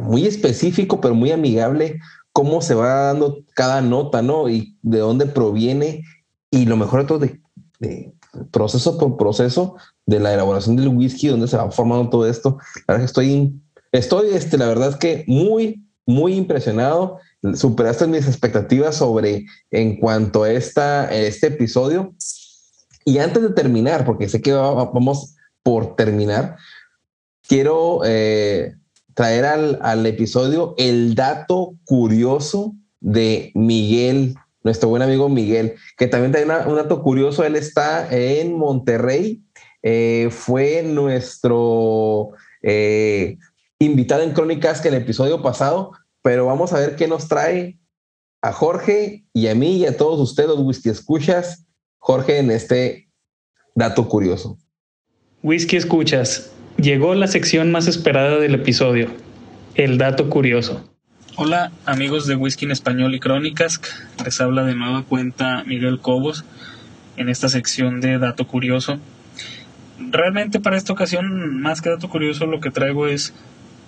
[0.02, 1.98] muy específico, pero muy amigable,
[2.32, 4.48] cómo se va dando cada nota, ¿no?
[4.48, 6.04] Y de dónde proviene.
[6.50, 8.12] Y lo mejor de todo, de,
[8.50, 12.58] proceso por proceso de la elaboración del whisky, donde se va formando todo esto.
[12.86, 13.60] La verdad que estoy,
[13.92, 17.18] estoy, este, la verdad es que muy, muy impresionado.
[17.54, 22.14] Superaste mis expectativas sobre en cuanto a esta, este episodio.
[23.04, 26.56] Y antes de terminar, porque sé que vamos por terminar,
[27.46, 28.74] quiero eh,
[29.14, 36.54] traer al, episodio el dato curioso de Miguel, nuestro buen amigo Miguel, que también tiene
[36.66, 39.42] un dato curioso, él está en Monterrey,
[39.82, 42.30] eh, fue nuestro
[42.62, 43.38] eh,
[43.78, 47.78] invitado en Crónicas que el episodio pasado, pero vamos a ver qué nos trae
[48.40, 51.66] a Jorge y a mí y a todos ustedes, los whisky escuchas,
[51.98, 53.08] Jorge, en este
[53.74, 54.58] dato curioso.
[55.42, 59.08] Whisky escuchas, Llegó la sección más esperada del episodio,
[59.74, 60.88] el dato curioso.
[61.36, 63.80] Hola amigos de Whisky en Español y Crónicas,
[64.24, 66.44] les habla de nueva cuenta Miguel Cobos
[67.16, 68.98] en esta sección de dato curioso.
[69.98, 73.32] Realmente para esta ocasión, más que dato curioso, lo que traigo es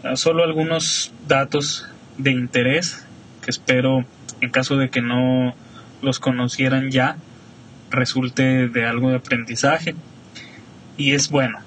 [0.04, 3.04] ah, solo algunos datos de interés
[3.42, 4.04] que espero,
[4.40, 5.54] en caso de que no
[6.00, 7.16] los conocieran ya,
[7.90, 9.94] resulte de algo de aprendizaje.
[10.96, 11.58] Y es bueno,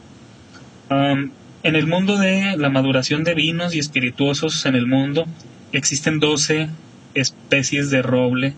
[0.90, 1.32] en
[1.64, 5.26] el mundo de la maduración de vinos y espirituosos en el mundo
[5.72, 6.70] existen 12
[7.14, 8.54] especies de roble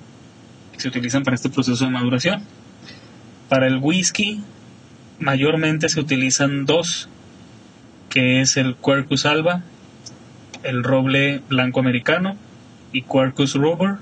[0.74, 2.44] que se utilizan para este proceso de maduración.
[3.48, 4.42] Para el whisky
[5.20, 7.10] mayormente se utilizan dos,
[8.10, 9.64] que es el Quercus alba,
[10.64, 12.38] el roble blanco americano,
[12.92, 13.96] y Quercus rubber,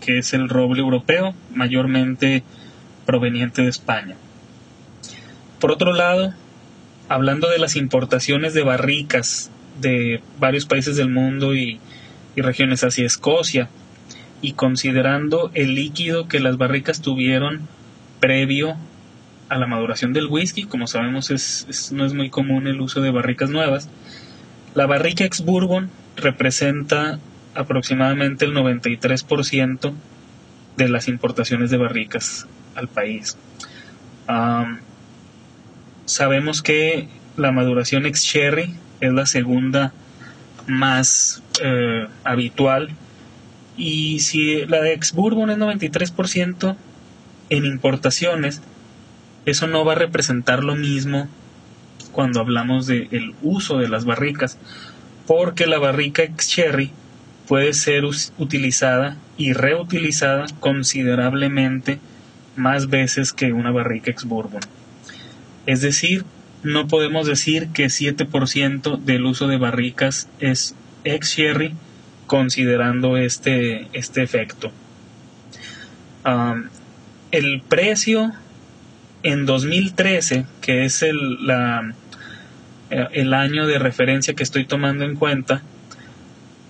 [0.00, 2.42] que es el roble europeo, mayormente
[3.06, 4.16] proveniente de España.
[5.60, 6.34] Por otro lado,
[7.08, 11.80] hablando de las importaciones de barricas de varios países del mundo y,
[12.36, 13.68] regiones hacia Escocia,
[14.40, 17.60] y considerando el líquido que las barricas tuvieron
[18.20, 18.76] previo
[19.48, 21.30] a la maduración del whisky, como sabemos
[21.92, 23.88] no es muy común el uso de barricas nuevas,
[24.74, 27.18] la barrica ex bourbon representa
[27.54, 29.92] aproximadamente el 93%
[30.76, 33.36] de las importaciones de barricas al país.
[36.04, 39.92] Sabemos que la maduración ex sherry es la segunda
[40.66, 42.90] más eh, habitual
[43.76, 46.76] y si la de ex bourbon es 93%
[47.50, 48.60] en importaciones,
[49.46, 51.28] eso no va a representar lo mismo
[52.12, 54.58] cuando hablamos del uso de las barricas,
[55.26, 56.90] porque la barrica ex sherry
[57.48, 61.98] puede ser utilizada y reutilizada considerablemente
[62.56, 64.60] más veces que una barrica ex bourbon.
[65.66, 66.24] Es decir,
[66.62, 71.74] no podemos decir que 7% del uso de barricas es ex sherry
[72.26, 74.72] considerando este, este efecto.
[77.30, 78.32] el precio
[79.22, 81.94] en 2013, que es el, la,
[82.90, 85.62] eh, el año de referencia que estoy tomando en cuenta,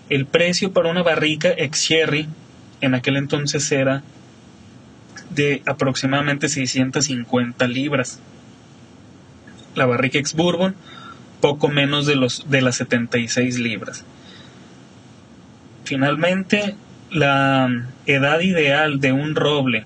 [0.08, 2.28] el precio para una barrica ex sherry
[2.80, 4.02] en aquel entonces era
[5.30, 8.20] de aproximadamente 650 libras
[9.74, 10.74] la barrica ex bourbon
[11.40, 14.04] poco menos de, los, de las 76 libras.
[15.84, 16.76] Finalmente,
[17.10, 19.84] la edad ideal de un roble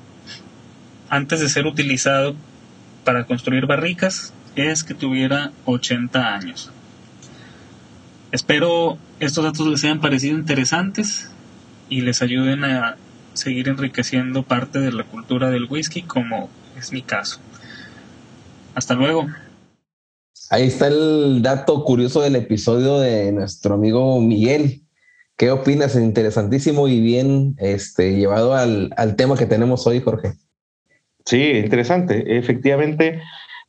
[1.08, 2.36] antes de ser utilizado
[3.04, 6.70] para construir barricas es que tuviera 80 años.
[8.32, 11.30] Espero estos datos les hayan parecido interesantes
[11.88, 12.96] y les ayuden a
[13.34, 17.40] seguir enriqueciendo parte de la cultura del whisky como es mi caso.
[18.74, 19.28] Hasta luego.
[20.48, 24.82] Ahí está el dato curioso del episodio de nuestro amigo Miguel.
[25.36, 25.96] ¿Qué opinas?
[25.96, 30.34] Interesantísimo y bien este, llevado al, tema que tenemos hoy, Jorge.
[31.24, 32.38] Sí, interesante.
[32.38, 33.20] Efectivamente,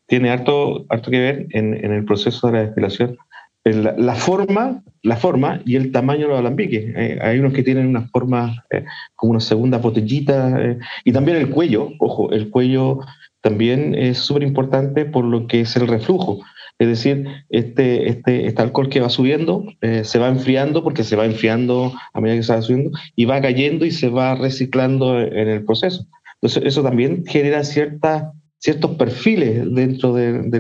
[0.06, 3.18] tiene harto, harto que ver en, el proceso de la destilación.
[3.64, 6.94] La, forma, la forma y el tamaño de los alambiques.
[6.96, 8.86] Eh, hay unos que tienen una forma eh,
[9.16, 11.90] como una segunda botellita eh, y también el cuello.
[12.00, 13.00] Ojo, el cuello
[13.42, 16.40] también es súper importante por lo que es el reflujo.
[16.80, 21.16] Es decir, este, este, este alcohol que va subiendo eh, se va enfriando porque se
[21.16, 25.20] va enfriando a medida que se va subiendo y va cayendo y se va reciclando
[25.20, 26.06] en el proceso.
[26.36, 30.52] Entonces, eso también genera cierta, ciertos perfiles dentro del,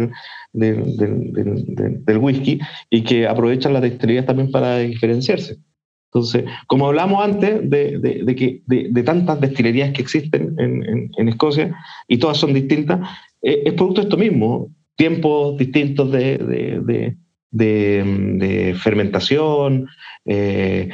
[0.54, 5.58] del, whisky y que aprovechan las destilerías también para diferenciarse.
[6.12, 11.76] Entonces, como hablamos antes de, de, que, de, tantas destilerías que existen en, en, Escocia
[12.08, 13.08] y todas son distintas,
[13.44, 17.16] eh, es producto de esto mismo tiempos distintos de,
[17.52, 19.88] de, fermentación,
[20.26, 20.90] eh,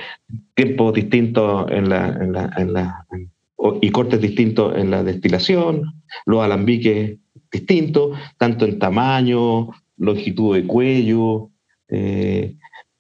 [0.54, 3.06] tiempos distintos en la,
[3.82, 7.18] y cortes distintos en la destilación, los alambiques
[7.52, 11.50] distintos, tanto en tamaño, longitud de cuello,
[11.88, 12.56] eh,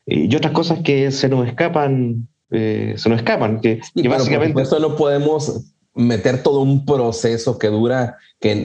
[0.05, 4.63] y otras cosas que se nos escapan, eh, se nos escapan, que, básicamente...
[4.63, 8.55] Por no podemos meter todo un proceso que dura, que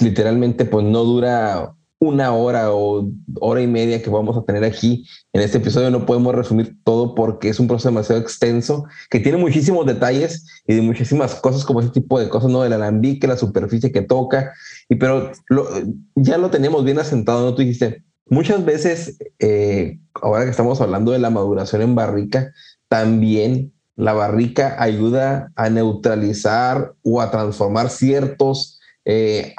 [0.00, 5.06] literalmente pues no dura una hora o hora y media que vamos a tener aquí
[5.34, 5.90] en este episodio.
[5.90, 10.74] No podemos resumir todo porque es un proceso demasiado extenso que tiene muchísimos detalles y
[10.74, 12.62] de muchísimas cosas como ese tipo de cosas, ¿no?
[12.62, 14.52] Del alambique, la superficie que toca.
[14.88, 15.30] Y pero
[16.14, 17.54] ya lo tenemos bien asentado, ¿no?
[17.54, 22.54] Tú dijiste, muchas veces, eh, ahora que estamos hablando de la maduración en barrica,
[22.88, 29.54] también la barrica ayuda a neutralizar o a transformar ciertos eh,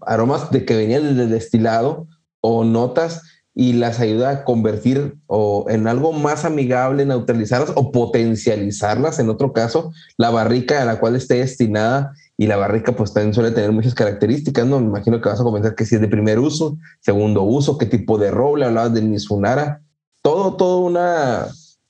[0.00, 2.06] aromas de que venían del destilado
[2.40, 3.22] o notas
[3.58, 9.18] y las ayuda a convertir o en algo más amigable, neutralizarlas o potencializarlas.
[9.18, 13.32] En otro caso, la barrica a la cual esté destinada y la barrica pues también
[13.32, 14.78] suele tener muchas características, ¿no?
[14.78, 17.86] Me imagino que vas a comentar que si es de primer uso, segundo uso, qué
[17.86, 19.80] tipo de roble, hablabas del misunara,
[20.20, 21.46] todo, todo una,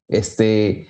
[0.07, 0.87] este,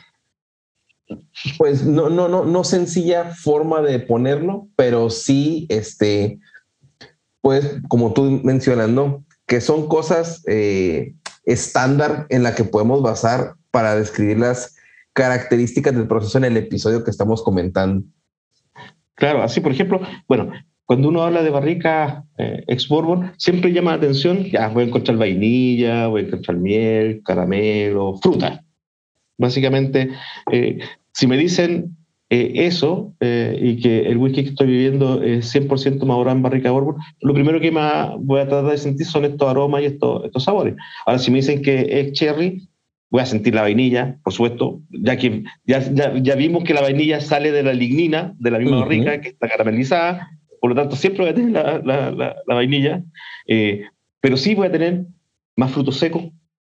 [1.59, 6.39] pues no, no, no, no sencilla forma de ponerlo, pero sí, este,
[7.41, 11.15] pues como tú mencionando, que son cosas eh,
[11.45, 14.77] estándar en la que podemos basar para describir las
[15.13, 18.05] características del proceso en el episodio que estamos comentando.
[19.15, 20.51] Claro, así por ejemplo, bueno,
[20.85, 24.87] cuando uno habla de barrica eh, ex bourbon, siempre llama la atención, ya voy a
[24.89, 28.66] encontrar vainilla, voy a encontrar miel, caramelo, fruta.
[29.39, 30.11] Básicamente,
[30.51, 30.79] eh,
[31.13, 31.97] si me dicen
[32.31, 36.71] eh, eso eh, y que el whisky que estoy viviendo es 100% madurado en barrica
[36.71, 40.25] bourbon, lo primero que más voy a tratar de sentir son estos aromas y estos,
[40.25, 40.75] estos sabores.
[41.05, 42.69] Ahora, si me dicen que es cherry,
[43.11, 47.21] voy a sentir la vainilla, por supuesto, ya que ya, ya, vimos que la vainilla
[47.21, 50.29] sale de la lignina, de la misma barrica, que está caramelizada,
[50.61, 53.05] por lo tanto siempre voy a tener la, la, la, vainilla,
[54.21, 55.07] pero sí voy a tener
[55.55, 56.25] más frutos secos,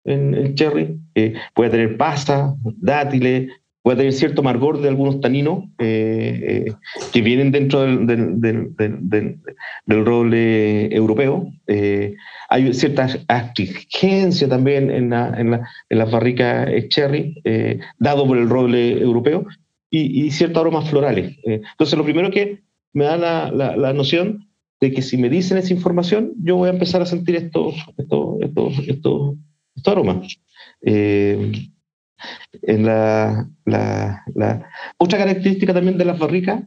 [0.06, 3.50] en el cherry, eh, puede tener pasa, dátiles,
[3.82, 6.72] puede tener cierto amargor de algunos taninos eh, eh,
[7.12, 9.40] que vienen dentro del, del, del,
[9.86, 11.52] del, roble europeo.
[12.48, 17.42] hay cierta astringencia también en, la, en, la, en las barricas cherry,
[17.98, 19.46] dado por el roble europeo,
[19.90, 21.36] y, y ciertos aromas florales.
[21.44, 24.48] entonces, lo primero que me da la, la, la noción
[24.80, 28.40] de que si me dicen esa información, yo voy a empezar a sentir estos, estos,
[28.40, 29.36] estos, estos
[29.84, 30.38] aromas.
[30.82, 31.52] Eh,
[32.62, 36.64] en la, la, otra característica también de las barricas,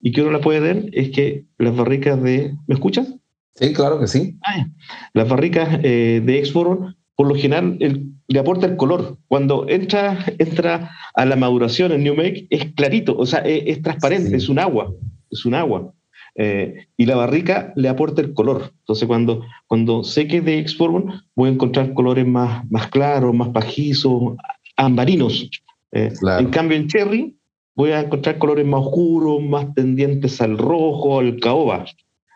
[0.00, 2.54] y que uno la puede ver, es que las barricas de...
[2.66, 3.14] ¿Me escuchas?
[3.54, 4.38] Sí, claro que sí.
[4.44, 4.66] Ah,
[5.14, 7.78] las barricas eh, de Exforo, por lo general,
[8.26, 9.18] le aporta el color.
[9.28, 14.36] Cuando entra, entra a la maduración en New Make, es clarito, o sea, es, transparente,
[14.36, 14.92] es un agua,
[15.30, 15.92] es un agua.
[16.36, 18.72] Eh, y la barrica le aporta el color.
[18.80, 24.34] Entonces, cuando, cuando seque de ex voy a encontrar colores más, más claros, más pajizos,
[24.76, 25.48] ambarinos.
[25.92, 27.36] Eh, en cambio, en cherry
[27.76, 31.84] voy a encontrar colores más oscuros, más tendientes al rojo, al caoba.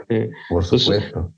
[0.08, 1.32] Eh, Por supuesto.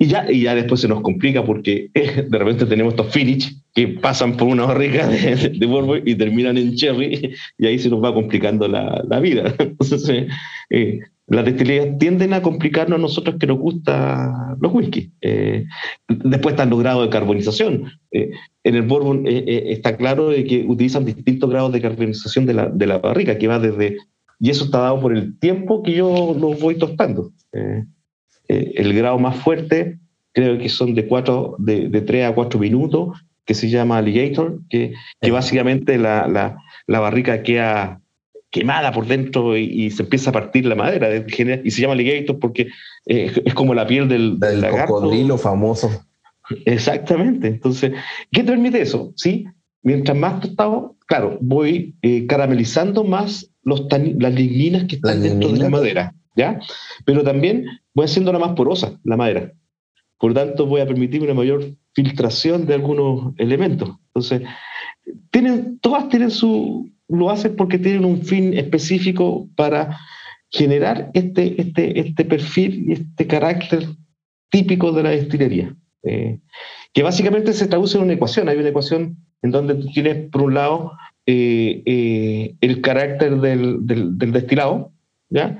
[0.00, 3.86] Y ya, y ya después se nos complica porque de repente tenemos estos finish que
[3.86, 8.14] pasan por una barrica de, de, y terminan en cherry y ahí se nos va
[8.14, 9.54] complicando la, la vida.
[9.58, 10.26] Entonces,
[11.26, 15.12] las destilerías tienden a complicarnos a nosotros que nos gusta los whisky.
[15.20, 15.66] Eh,
[16.08, 17.84] después están los grados de carbonización.
[18.10, 18.30] Eh,
[18.64, 22.70] en el Bourbon eh, está claro de que utilizan distintos grados de carbonización de la,
[22.70, 23.98] de la, barrica, que va desde...
[24.40, 27.30] Y eso está dado por el tiempo que yo los voy tostando.
[28.50, 29.98] El grado más fuerte
[30.32, 34.60] creo que son de, cuatro, de, de 3 a 4 minutos, que se llama Alligator,
[34.68, 38.00] que, que básicamente la, la, la barrica queda
[38.50, 41.08] quemada por dentro y, se empieza a partir la madera.
[41.64, 42.68] Y se llama alligator porque
[43.06, 45.90] eh, es como la piel del, del, cocodrilo famoso.
[46.64, 47.46] Exactamente.
[47.48, 47.92] Entonces,
[48.32, 49.12] ¿qué te permite eso?
[49.16, 49.46] ¿Sí?
[49.82, 53.86] Mientras más tostado, claro, voy eh, caramelizando más los
[54.18, 56.58] las ligninas que están dentro de la madera, ¿ya?
[57.04, 59.52] Pero también voy haciéndola más porosa, la madera.
[60.18, 61.64] Por lo tanto, voy a permitir una mayor
[61.94, 63.90] filtración de algunos elementos.
[64.08, 64.42] Entonces,
[65.30, 69.98] tienen, todas tienen su, lo hacen porque tienen un fin específico para
[70.50, 73.86] generar este, este, este perfil y este carácter
[74.50, 76.40] típico de la destilería, eh,
[76.92, 78.48] que básicamente se traduce en una ecuación.
[78.48, 80.92] Hay una ecuación en donde tú tienes, por un lado,
[81.26, 84.92] eh, eh, el carácter del, del, destilado
[85.28, 85.58] ¿ya?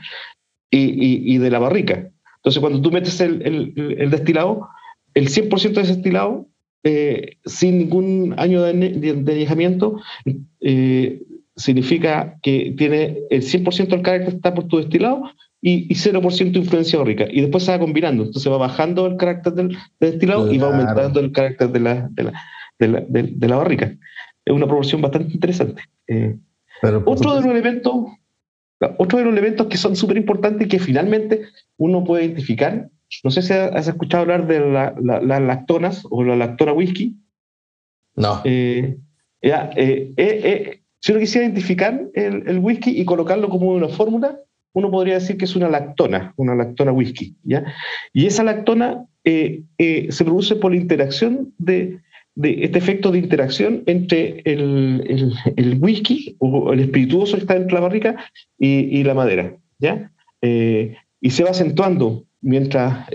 [0.70, 2.10] Y, y, de la barrica.
[2.40, 4.68] Entonces, cuando tú metes el, el, el destilado,
[5.14, 6.46] el 100% de ese destilado,
[7.44, 9.96] sin ningún año de, de, de añejamiento,
[11.60, 15.22] significa que tiene el 100% del carácter está por tu destilado
[15.60, 17.26] y, y 0% influencia bórrica.
[17.30, 18.24] Y después se va combinando.
[18.24, 22.22] Entonces va bajando el carácter del, destilado y va aumentando el carácter de la, de
[22.24, 22.32] la,
[22.78, 23.94] de la, de, la barrica.
[24.44, 25.82] Es una proporción bastante interesante.
[26.08, 26.36] Eh,
[27.04, 27.94] otro de los elementos,
[28.98, 31.42] otro de los elementos que son súper importantes y que finalmente
[31.76, 32.88] uno puede identificar,
[33.24, 37.16] no sé si has escuchado hablar de las lactonas o la lactona whisky.
[38.16, 38.40] No.
[38.44, 38.96] Eh,
[39.42, 44.38] ya, eh, eh si uno quisiera identificar el, whisky y colocarlo como una fórmula,
[44.74, 47.36] uno podría decir que es una lactona, una lactona whisky.
[47.42, 47.64] ¿ya?
[48.12, 52.00] Y esa lactona se produce por la interacción de,
[52.36, 57.88] este efecto de interacción entre el, whisky o el espirituoso que está dentro de la
[57.88, 58.16] barrica
[58.58, 59.56] y, la madera.
[59.78, 60.10] ¿ya?
[60.42, 63.06] Eh, y se va acentuando mientras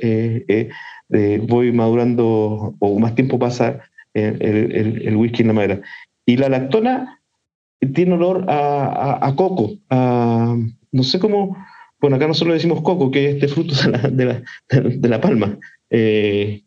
[1.48, 3.82] voy madurando o más tiempo pasa
[4.14, 5.82] el, whisky en la madera.
[6.26, 7.20] Y la lactona
[7.94, 11.58] tiene olor a, coco, no sé cómo,
[12.00, 13.76] bueno, acá nosotros decimos coco, que es este fruto
[14.12, 15.58] de la, de la, palma.
[15.90, 16.64] Eh,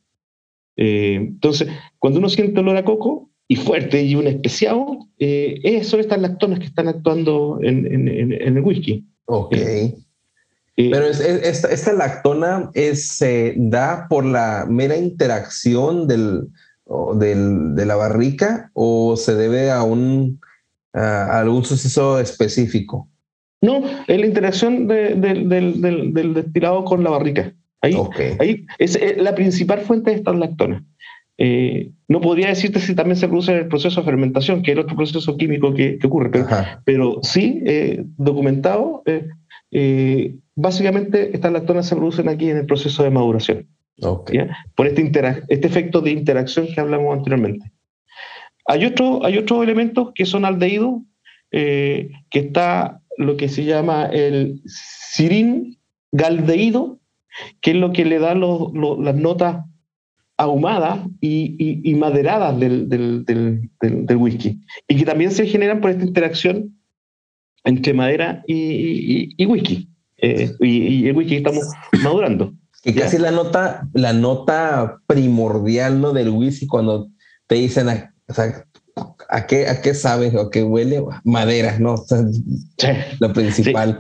[0.79, 1.69] eh, entonces,
[1.99, 6.61] cuando uno siente olor a coco y fuerte y un especiado, eh, son estas lactonas
[6.61, 9.05] que están actuando en, el whisky.
[9.27, 9.57] Ok.
[10.77, 16.49] Pero esta, lactona es, se da por la mera interacción del,
[17.17, 20.41] del, de la barrica o se debe a un
[20.93, 23.09] algún suceso específico.
[23.61, 27.53] No, es la interacción del, destilado con la barrica.
[27.81, 27.97] Ahí,
[28.41, 30.83] ahí es, eh, la principal fuente de estas lactonas.
[31.37, 34.77] Eh, no podría decirte si también se produce en el proceso de fermentación, que es
[34.77, 36.47] el otro proceso químico que, ocurre, pero,
[36.85, 39.05] pero sí, eh, documentado,
[40.57, 43.69] básicamente estas lactonas se producen aquí en el proceso de maduración.
[44.75, 45.11] Por este,
[45.49, 47.73] este efecto de interacción que hablamos anteriormente.
[48.67, 51.03] Hay, otro, hay otros elementos que son aldehídos,
[51.51, 55.79] eh, que está lo que se llama el sirín
[56.13, 56.99] galdehído,
[57.61, 59.65] que es lo que le da las notas
[60.37, 66.79] ahumadas y, maderadas del, whisky, y que también se generan por esta interacción
[67.65, 71.67] entre madera y, whisky, eh, y, el whisky que estamos
[72.03, 72.55] madurando.
[72.83, 76.13] Que casi la nota, la nota primordial ¿no?
[76.13, 77.09] del whisky cuando
[77.49, 77.89] te dicen
[78.29, 78.65] o sea,
[79.29, 81.03] ¿a qué, a qué sabe o qué huele?
[81.25, 81.97] Madera, ¿no?
[83.21, 83.99] Lo principal.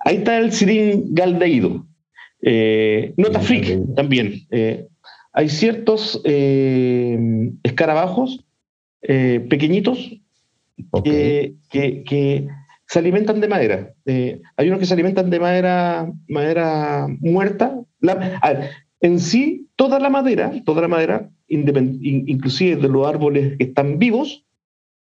[0.00, 1.86] Ahí está el sirín galdeído.
[2.42, 4.46] Eh, nota freak también.
[4.50, 4.86] Eh,
[5.32, 7.18] hay ciertos eh,
[7.62, 8.42] escarabajos
[9.00, 10.20] pequeñitos
[11.04, 12.48] que, que,
[12.88, 13.94] se alimentan de madera.
[14.04, 17.80] hay unos que se alimentan de madera, madera muerta.
[19.00, 24.44] en sí, toda la madera, toda la madera inclusive de los árboles que están vivos,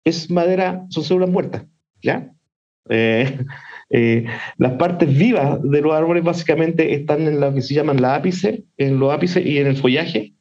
[0.05, 1.65] es madera, son células muertas,
[2.03, 2.31] ¿ya?
[3.91, 4.27] Eh, eh,
[4.59, 8.65] las partes vivas de los árboles básicamente están en lo que se llaman la ápice,
[8.77, 10.35] en los ápices y en el follaje,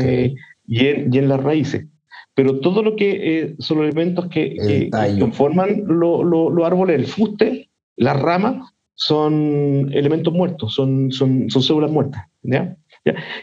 [0.00, 0.34] eh,
[0.66, 1.86] y, en, las raíces.
[2.34, 4.88] Pero todo lo que son los elementos que,
[5.18, 12.22] conforman los árboles, el fuste, las ramas, son elementos muertos, son, son, son células muertas,
[12.42, 12.76] ¿ya?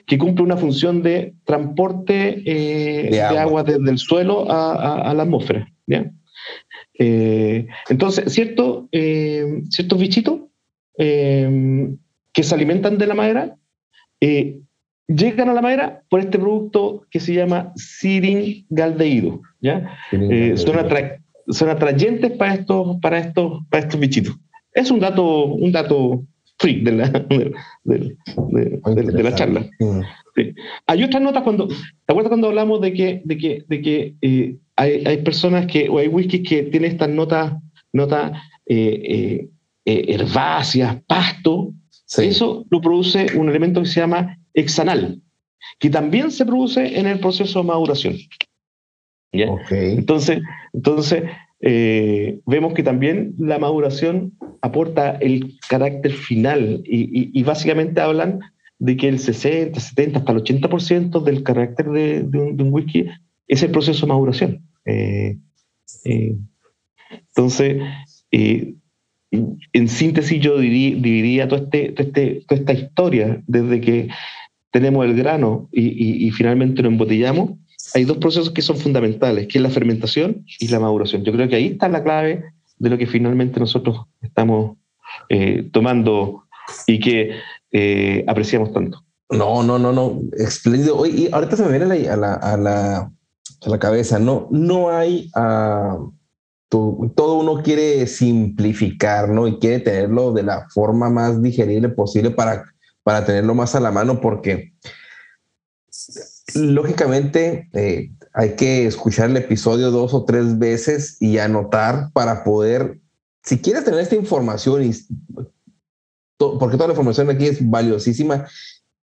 [0.06, 3.64] que cumple una función de transporte eh, de, agua.
[3.64, 5.68] desde el suelo a, la atmósfera.
[5.88, 6.12] ¿ya?
[7.02, 10.42] Eh, entonces, cierto, eh, ciertos bichitos
[10.98, 11.90] eh,
[12.34, 13.56] que se alimentan de la madera
[14.20, 14.60] eh,
[15.08, 19.42] llegan a la madera por este producto que se llama sirin galdehído.
[19.62, 19.98] ¿ya?
[20.56, 24.36] son, atrayentes para estos, para, estos, para estos bichitos.
[24.74, 26.24] Es un dato, un dato
[26.60, 27.10] free de la,
[27.84, 29.66] de, la charla.
[30.86, 31.76] Hay otras notas cuando, ¿te
[32.08, 35.98] acuerdas cuando hablamos de que, de que, de que eh, hay, hay, personas que, o
[35.98, 37.54] hay whiskies que tienen estas notas,
[37.94, 38.32] notas
[38.66, 39.50] eh,
[39.86, 41.74] eh, herbáceas, pasto?
[42.18, 45.22] Eso lo produce un elemento que se llama hexanal,
[45.80, 48.16] que también se produce en el proceso de maduración.
[49.32, 50.40] Entonces,
[50.74, 51.24] entonces
[51.62, 58.40] vemos que también la maduración aporta el carácter final y, básicamente hablan
[58.80, 63.08] de que el 60, 70, hasta el 80% del carácter de, un, whisky
[63.50, 64.64] es el proceso de maduración.
[64.86, 65.38] Eh,
[66.06, 66.38] eh,
[67.28, 67.82] entonces,
[68.32, 68.76] eh,
[69.32, 74.08] en síntesis yo dividiría, este, este, toda esta historia desde que
[74.72, 77.52] tenemos el grano y, finalmente lo embotellamos.
[77.96, 81.24] Hay dos procesos que son fundamentales, que es la fermentación y la maduración.
[81.24, 82.44] Yo creo que ahí está la clave
[82.78, 84.78] de lo que finalmente nosotros estamos
[85.72, 86.44] tomando
[86.86, 87.36] y que
[88.28, 89.04] apreciamos tanto.
[89.32, 91.04] No, no, no, no, espléndido.
[91.06, 93.12] y ahorita se me viene a la
[93.80, 96.12] cabeza, no, no hay, uh,
[96.70, 99.48] todo uno quiere simplificar, ¿no?
[99.48, 102.66] Y quiere tenerlo de la forma más digerible posible para,
[103.04, 104.74] para tenerlo más a la mano, porque
[106.56, 113.00] lógicamente eh, hay que escuchar el episodio dos o tres veces y anotar para poder,
[113.44, 114.92] si quieres tener esta información, y,
[116.38, 118.48] porque toda la información aquí es valiosísima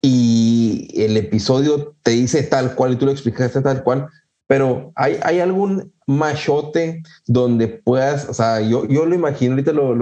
[0.00, 4.08] y el episodio te dice tal cual y tú lo explicaste tal cual,
[4.46, 9.94] pero hay, hay algún machote donde puedas, o sea, yo, yo lo imagino, ahorita lo,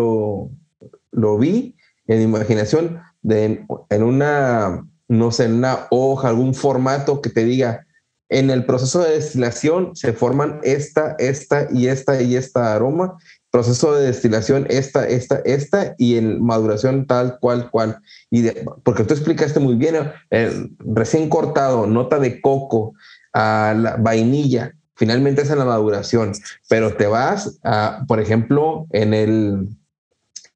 [1.12, 1.76] lo, vi
[2.07, 7.86] en imaginación, de, en una, no sé, en una hoja, algún formato que te diga,
[8.32, 13.18] en el proceso de destilación se forman esta, esta y esta y esta aroma.
[13.51, 17.99] Proceso de destilación, esta, esta, esta y en maduración tal, cual, cual.
[18.30, 18.49] Y
[18.82, 19.97] porque tú explicaste muy bien,
[20.30, 22.95] eh, recién cortado, nota de coco,
[23.33, 26.33] a la vainilla, finalmente es en la maduración,
[26.68, 27.59] pero te vas
[28.07, 29.68] por ejemplo, en el,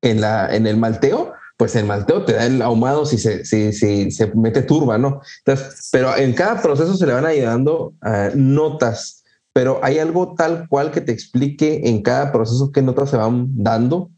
[0.02, 3.72] en la, en el malteo, pues el malteo te da el ahumado si se, si,
[3.72, 5.20] se mete turba, ¿no?
[5.38, 10.68] Entonces, pero en cada proceso se le van ayudando uh, notas, pero hay algo tal
[10.68, 14.10] cual que te explique en cada proceso qué notas se van dando.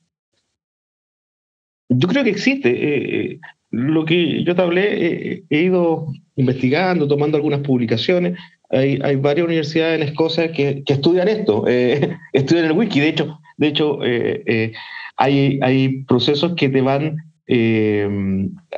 [1.89, 2.71] Yo creo que existe.
[2.71, 3.41] Eh, eh
[3.71, 6.07] lo que yo te hablé, eh, he ido
[6.37, 8.39] investigando, tomando algunas publicaciones.
[8.71, 13.01] Hay, varias universidades en Escocia que, estudian esto, eh, estudian el wiki.
[13.01, 14.73] De hecho, de hecho eh,
[15.17, 17.17] hay, hay procesos que te van
[17.51, 18.07] eh,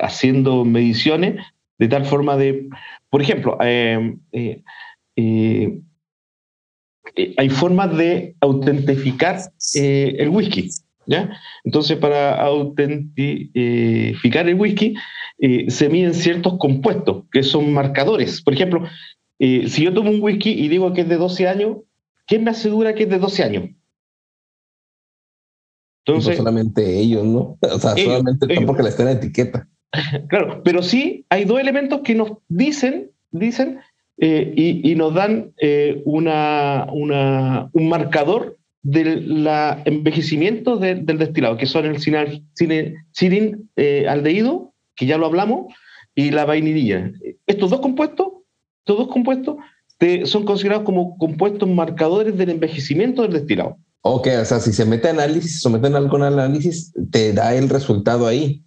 [0.00, 1.44] haciendo mediciones
[1.78, 2.68] de tal forma de,
[3.08, 4.16] por ejemplo, eh,
[5.16, 5.80] eh,
[7.36, 9.40] hay formas de autentificar
[9.74, 10.70] el whisky.
[11.10, 11.36] ¿Ya?
[11.64, 14.94] Entonces, para autentificar el whisky,
[15.68, 18.42] se miden ciertos compuestos que son marcadores.
[18.42, 18.84] Por ejemplo,
[19.38, 21.78] si yo tomo un whisky y digo que es de 12 años,
[22.26, 23.70] ¿quién me asegura que es de 12 años?
[26.06, 27.58] Entonces, no solamente ellos, ¿no?
[27.62, 29.68] O sea, solamente porque le está en la etiqueta.
[30.28, 33.80] Claro, pero sí hay dos elementos que nos dicen, dicen
[34.18, 39.46] eh, y, nos dan eh, una, una, un marcador del
[39.84, 45.72] envejecimiento del destilado, que son el cirin eh, aldehído, que ya lo hablamos,
[46.14, 47.12] y la vainilla.
[47.46, 48.28] Estos dos compuestos,
[48.80, 49.56] estos dos compuestos
[50.24, 53.76] son considerados como compuestos marcadores del envejecimiento del destilado.
[54.02, 58.26] Ok, o sea, si se mete análisis, se someten algún análisis, te da el resultado
[58.26, 58.64] ahí.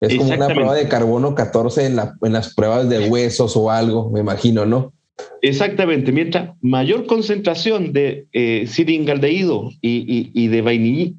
[0.00, 4.20] Es como una prueba de carbono 14 en, las pruebas de huesos o algo, me
[4.20, 4.94] imagino, ¿no?
[5.42, 6.12] Exactamente.
[6.12, 10.62] Mientras mayor concentración de eh, siringaldehído y, de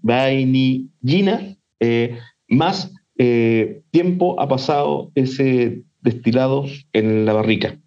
[0.01, 7.77] vainillina, eh, más eh, tiempo ha pasado ese destilado en la barrica.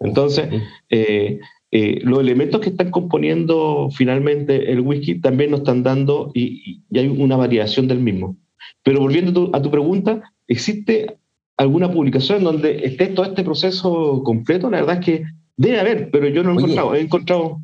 [0.00, 0.48] Entonces,
[0.90, 1.38] eh,
[1.70, 7.08] eh, los elementos que están componiendo finalmente el whisky también nos están dando y, hay
[7.08, 8.36] una variación del mismo.
[8.82, 11.16] Pero volviendo a tu, pregunta, ¿existe
[11.56, 14.68] alguna publicación donde esté todo este proceso completo?
[14.68, 15.24] La verdad es que
[15.56, 16.94] debe haber, pero yo no he encontrado.
[16.94, 17.60] He encontrado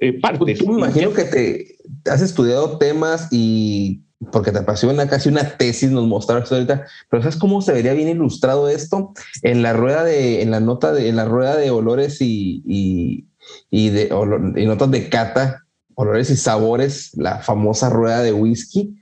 [0.00, 0.58] eh, partes.
[0.58, 5.90] Tú me imagino que te has estudiado temas y porque te apasiona casi una tesis,
[5.90, 9.12] nos mostraron ahorita, pero ¿sabes cómo se vería bien ilustrado esto?
[9.42, 12.62] En la rueda de, en la nota de, en la rueda de olores y,
[13.70, 14.10] y, de,
[14.56, 15.64] y notas de cata,
[15.94, 18.96] olores y sabores, la famosa rueda de whisky.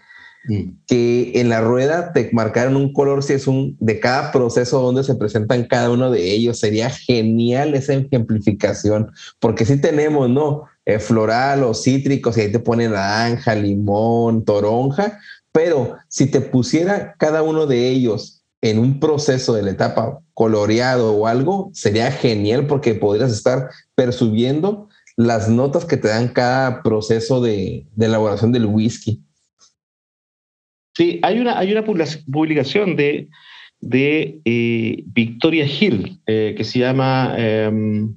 [0.48, 0.62] Mm.
[0.86, 5.04] que en la rueda te marcaron un color si es un de cada proceso donde
[5.04, 6.58] se presentan cada uno de ellos.
[6.58, 10.64] Sería genial esa ejemplificación, porque si tenemos, ¿no?
[10.86, 15.18] Eh, floral o cítricos y ahí te ponen naranja, limón, toronja,
[15.52, 21.14] pero si te pusiera cada uno de ellos en un proceso de la etapa coloreado
[21.14, 27.40] o algo, sería genial porque podrías estar percibiendo las notas que te dan cada proceso
[27.40, 29.22] de, elaboración del whisky.
[30.94, 33.28] Sí, hay una, hay una publicación de,
[33.80, 38.16] de eh, Victoria Hill eh, que se llama em,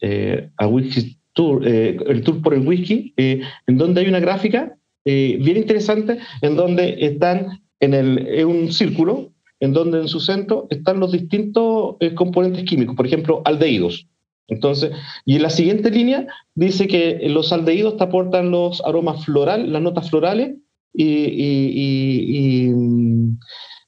[0.00, 5.56] eh, A Whisky Tour, el Tour por el Whisky, en donde hay una gráfica bien
[5.56, 11.00] interesante en donde están en, el, en un círculo en donde en su centro están
[11.00, 14.06] los distintos componentes químicos, por ejemplo, aldehídos.
[14.46, 14.92] Entonces,
[15.24, 19.82] y en la siguiente línea dice que los aldehídos te aportan los aromas florales, las
[19.82, 20.54] notas florales
[20.94, 22.72] y,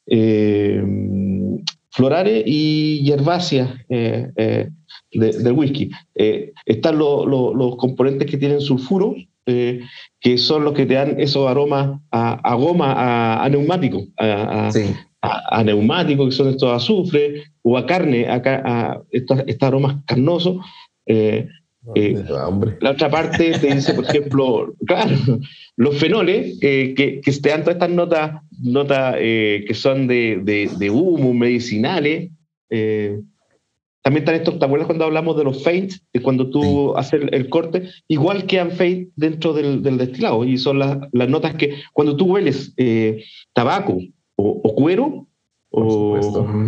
[0.09, 0.83] eh,
[1.91, 4.69] florales y hierbáceas eh, eh,
[5.13, 5.91] del whisky.
[6.15, 12.55] están los componentes que tienen sulfuro, que son los que te dan esos aromas a,
[12.57, 19.41] goma, a, neumático, a, neumático, que son estos azufres, o a carne, a, a estos,
[19.61, 20.57] aromas carnosos.
[21.95, 25.17] Eh, eh, la otra parte te dice, por ejemplo, claro,
[25.77, 30.71] los fenoles, eh, que, que, te dan todas estas notas, notas que son de, de,
[30.79, 32.31] de humo, medicinales.
[32.69, 36.03] también están estos, ¿te acuerdas cuando hablamos de los feints?
[36.13, 40.45] De cuando tú haces el, corte, igual quedan feint dentro del, del, destilado.
[40.45, 42.75] Y son las, las notas que cuando tú hueles
[43.53, 43.99] tabaco
[44.35, 45.27] o, o cuero,
[45.71, 46.19] o,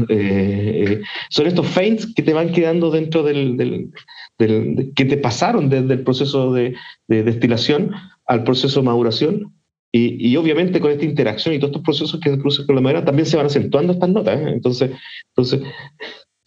[0.09, 1.01] eh,
[1.31, 3.91] son estos feints que te van quedando dentro del, del,
[4.39, 6.75] que te pasaron desde el proceso de,
[7.09, 7.91] destilación
[8.27, 9.55] al proceso de maduración.
[9.91, 12.83] Y, y, obviamente con esta interacción y todos estos procesos que se producen con la
[12.83, 14.39] madera también se van acentuando estas notas.
[14.39, 14.51] ¿eh?
[14.51, 14.91] Entonces,
[15.31, 15.63] entonces,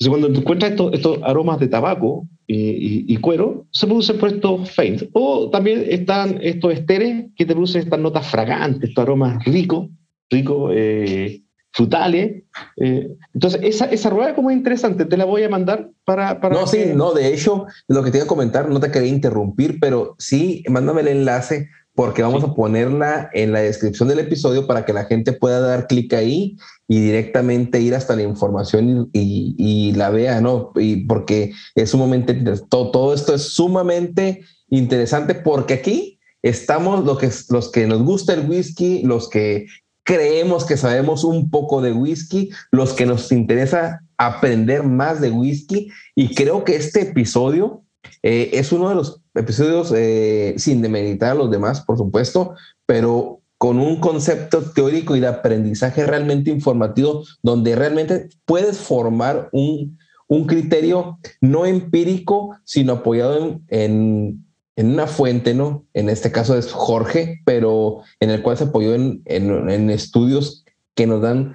[0.07, 5.07] cuando encuentras estos, estos aromas de tabaco y, y, cuero, se producen por estos feints.
[5.13, 9.89] O también están estos esteres que te producen estas notas fragantes, estos aromas ricos,
[10.29, 11.41] ricos eh,
[11.73, 12.43] frutales.
[12.77, 16.39] Eh, entonces, esa, esa rueda como es interesante, te la voy a mandar para...
[16.39, 19.09] para no, sí, no, de hecho, lo que te iba a comentar, no te quería
[19.09, 24.65] interrumpir, pero sí, mándame el enlace porque vamos a ponerla en la descripción del episodio
[24.65, 26.57] para que la gente pueda dar clic ahí
[26.87, 30.71] y directamente ir hasta la información y, y, la vea, ¿no?
[30.75, 32.33] Y porque es sumamente,
[32.69, 38.33] todo, todo esto es sumamente interesante porque aquí estamos lo que, los que nos gusta
[38.33, 39.67] el whisky, los que
[40.03, 45.89] creemos que sabemos un poco de whisky, los que nos interesa aprender más de whisky
[46.15, 47.83] y creo que este episodio
[48.23, 53.41] eh, es uno de los episodios eh, sin demeritar a los demás, por supuesto, pero
[53.57, 60.47] con un concepto teórico y de aprendizaje realmente informativo, donde realmente puedes formar un, un
[60.47, 64.45] criterio no empírico, sino apoyado en en
[64.77, 65.85] una fuente, ¿no?
[65.93, 70.65] En este caso es Jorge, pero en el cual se apoyó en, en, estudios
[70.95, 71.53] que nos dan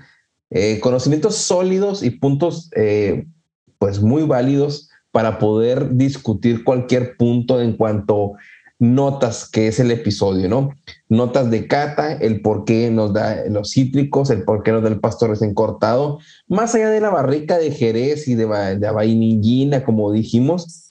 [0.50, 3.26] eh, conocimientos sólidos y puntos eh,
[3.78, 8.32] pues muy válidos para poder discutir cualquier punto en cuanto
[8.78, 10.74] notas que es el episodio, ¿no?
[11.08, 14.90] Notas de cata, el por qué nos da los cítricos, el por qué nos da
[14.90, 18.46] el pasto recién cortado, más allá de la barrica de Jerez y de,
[18.78, 20.90] de vainillina, como dijimos,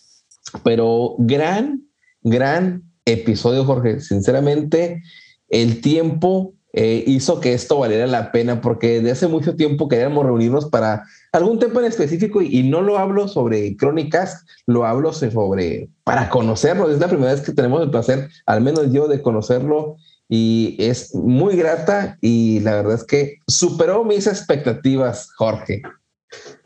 [0.63, 1.84] pero gran
[2.26, 4.01] gran episodio, Jorge.
[4.01, 5.01] Sinceramente,
[5.47, 10.26] el tiempo eh, hizo que esto valiera la pena porque desde hace mucho tiempo queríamos
[10.26, 15.89] reunirnos para algún tema en específico y, no lo hablo sobre crónicas, lo hablo sobre
[16.03, 16.91] para conocerlo.
[16.91, 19.95] Es la primera vez que tenemos el placer, al menos yo, de conocerlo
[20.28, 25.84] y es muy grata y la verdad es que superó mis expectativas, Jorge.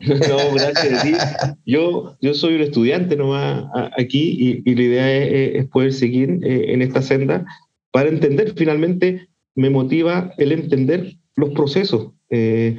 [0.00, 1.56] No, gracias.
[1.66, 3.64] Yo, yo soy un estudiante nomás
[3.98, 7.44] aquí y, la idea es, poder seguir eh, en esta senda
[7.90, 8.54] para entender.
[8.56, 12.12] Finalmente me motiva el entender los procesos.
[12.30, 12.76] Eh,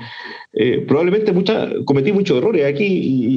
[0.53, 2.85] eh, probablemente mucha, cometí muchos errores aquí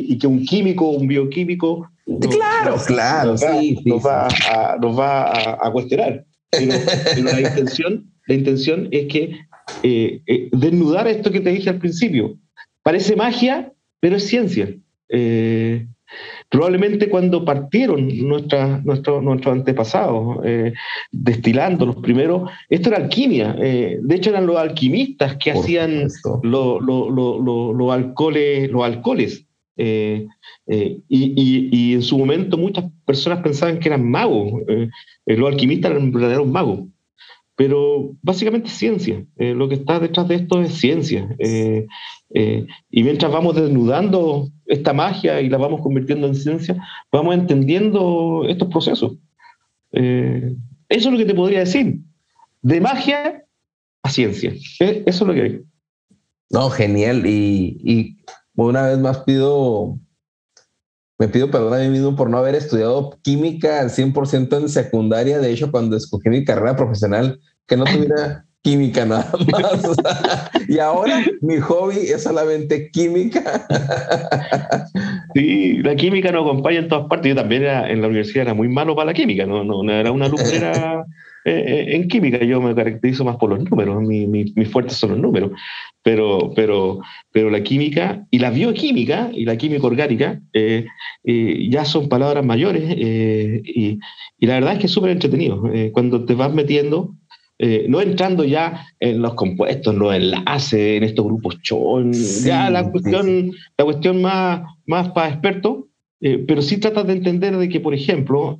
[0.09, 1.90] y, que un químico, un bioquímico...
[2.30, 6.24] claro, claro, nos va, sí, nos, va a, nos va a, cuestionar.
[6.50, 6.72] Pero,
[7.22, 9.38] la, intención, la intención es que
[10.52, 12.38] desnudar esto que te dije al principio
[12.85, 14.68] Parece magia, pero es ciencia.
[15.09, 15.87] Eh,
[16.51, 20.74] probablemente cuando partieron nuestros antepasados, eh,
[21.11, 23.57] destilando los primeros, esto era alquimia.
[23.59, 26.09] Eh, de hecho, eran los alquimistas que hacían
[26.43, 28.70] los alcoholes.
[28.70, 29.47] Los alcoholes.
[29.76, 30.28] Y,
[31.95, 34.61] en su momento muchas personas pensaban que eran magos.
[35.24, 36.80] los alquimistas eran verdaderos magos.
[37.57, 39.24] Pero básicamente es ciencia.
[39.36, 41.34] Eh, lo que está detrás de esto es ciencia.
[41.38, 41.86] Eh,
[42.30, 46.76] eh, y mientras vamos desnudando esta magia y la vamos convirtiendo en ciencia,
[47.12, 49.12] vamos entendiendo estos procesos.
[49.92, 52.00] eso es lo que te podría decir.
[52.62, 53.44] De magia
[54.02, 54.52] a ciencia.
[54.80, 55.61] eso es lo que hay.
[56.50, 57.24] No, genial.
[57.26, 58.16] Y, y
[58.57, 59.98] una vez más pido
[61.25, 65.39] me pido perdón a mí mismo por no haber estudiado química al 100% en secundaria.
[65.39, 69.97] De hecho, cuando escogí mi carrera profesional, que no tuviera química nada más.
[70.68, 73.66] y ahora mi hobby es solamente química.
[75.35, 77.31] sí, la química nos acompaña en todas partes.
[77.31, 80.29] Yo también en la universidad era muy malo para la química, no, no, era una
[80.29, 81.07] lumbrera
[81.47, 84.97] eh, eh, en química yo me caracterizo más por los números, mis mi, mi fuertes
[84.99, 85.53] son los números,
[86.05, 87.00] pero, pero,
[87.32, 90.86] pero la química y la bioquímica y la química orgánica eh,
[91.70, 93.98] ya son palabras mayores y,
[94.38, 95.64] y, la verdad es que es súper entretenido.
[95.92, 97.16] cuando te vas metiendo,
[97.88, 102.90] no entrando ya en los compuestos, en los enlaces, en estos grupos chon, ya la
[102.90, 105.84] cuestión, la cuestión más, más para expertos,
[106.20, 108.59] pero sí tratas de entender de que, por ejemplo,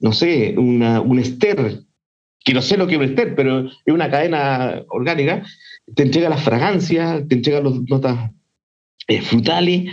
[0.00, 1.84] no sé, una, un ester,
[2.48, 5.42] que no sé lo que es pero es una cadena orgánica,
[5.94, 8.30] te entrega las fragancias, te entrega las notas
[9.06, 9.92] eh, frutales,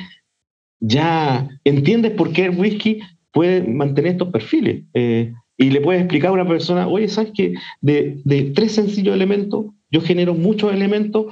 [0.79, 3.01] ya entiendes por qué el whisky
[3.33, 4.85] puede mantener estos perfiles.
[4.93, 9.13] Eh, y le puedes explicar a una persona, oye, ¿sabes que de, de tres sencillos
[9.13, 11.25] elementos, yo genero muchos elementos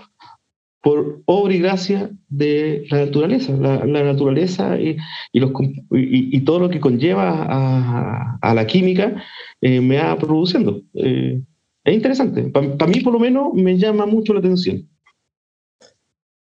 [0.84, 4.98] por obra y gracia de la naturaleza, la, naturaleza y,
[5.32, 9.16] y, todo lo que conlleva a, la química
[9.62, 10.82] eh, me va produciendo.
[10.96, 11.42] Eh,
[11.86, 14.86] es interesante, para mí por lo menos me llama mucho la atención.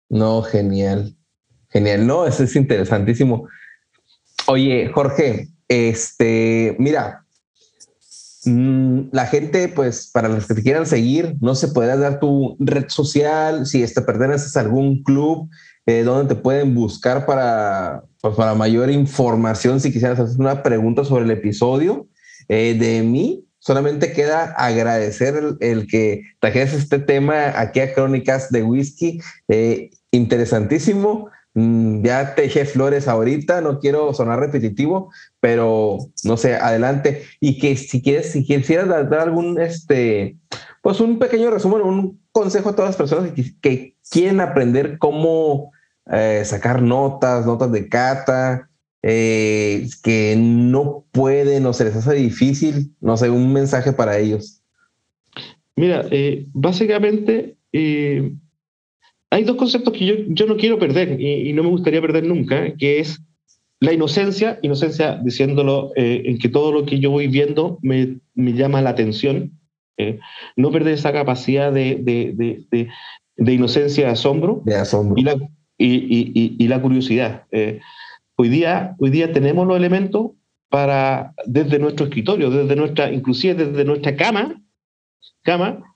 [0.08, 1.18] No, genial,
[1.70, 3.46] genial, no, eso es interesantísimo.
[4.48, 7.26] Oye, Jorge, este, mira,
[8.46, 12.86] la gente, pues, para los que te quieran seguir, no se puede dar tu red
[12.88, 15.50] social, si te perteneces a algún club,
[15.86, 21.04] eh, donde te pueden buscar para, pues, para mayor información, si quisieras hacer una pregunta
[21.04, 22.08] sobre el episodio.
[22.48, 28.64] Eh, de mí, solamente queda agradecer el, que trajeras este tema aquí a Crónicas de
[28.64, 29.20] Whisky.
[29.48, 31.30] Eh, interesantísimo.
[31.56, 37.24] Mm, ya te flores ahorita, no quiero sonar repetitivo, pero no sé, adelante.
[37.40, 40.38] Y que si quieres, si quisieras dar, algún, este,
[40.82, 43.32] pues un pequeño resumen, un consejo a todas las personas
[43.62, 45.72] que, quieren aprender cómo
[46.12, 48.68] eh, sacar notas, notas de cata,
[49.04, 54.64] eh, que no pueden o se les hace difícil, no sé, un mensaje para ellos.
[55.76, 57.56] Mira, eh, básicamente
[59.40, 62.76] hay dos conceptos que yo, yo no quiero perder y, no me gustaría perder nunca,
[62.76, 63.22] que es
[63.80, 68.52] la inocencia, inocencia diciéndolo eh, en que todo lo que yo voy viendo me, me
[68.52, 69.58] llama la atención,
[69.98, 70.20] eh,
[70.58, 72.34] no perder esa capacidad de, de,
[72.70, 72.90] de,
[73.38, 75.16] de, inocencia, de asombro, de asombro.
[75.18, 75.36] Y, la,
[75.78, 77.46] y, y, la curiosidad.
[77.52, 77.80] Eh,
[78.36, 80.32] hoy, día, hoy día tenemos los elementos
[80.68, 84.62] para, desde nuestro escritorio, desde nuestra, inclusive desde nuestra cama,
[85.44, 85.89] cama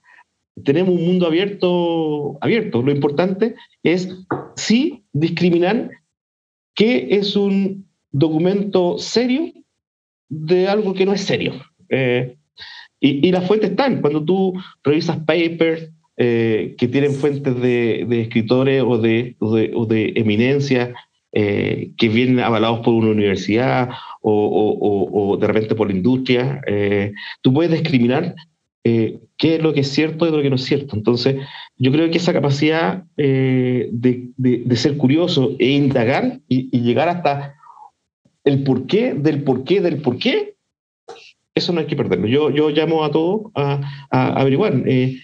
[0.62, 2.82] tenemos un mundo abierto, abierto.
[2.82, 4.08] Lo importante es
[4.56, 5.90] sí discriminar
[6.74, 9.52] qué es un documento serio
[10.28, 11.54] de algo que no es serio.
[11.88, 12.36] Eh,
[13.00, 14.00] y, las fuentes están.
[14.00, 19.58] Cuando tú revisas papers eh, que tienen fuentes de, escritores o de, o
[21.36, 23.90] eh, que vienen avalados por una universidad
[24.22, 26.62] o, o de repente por la industria,
[27.42, 28.34] tú puedes discriminar
[28.86, 30.94] eh, qué es lo que es cierto y lo que no es cierto.
[30.94, 31.36] Entonces,
[31.78, 37.54] yo creo que esa capacidad eh, de, ser curioso e indagar y, llegar hasta
[38.44, 40.56] el porqué del porqué del porqué,
[41.54, 42.26] eso no hay que perderlo.
[42.26, 43.80] Yo, yo llamo a todos a,
[44.10, 45.18] averiguar eh,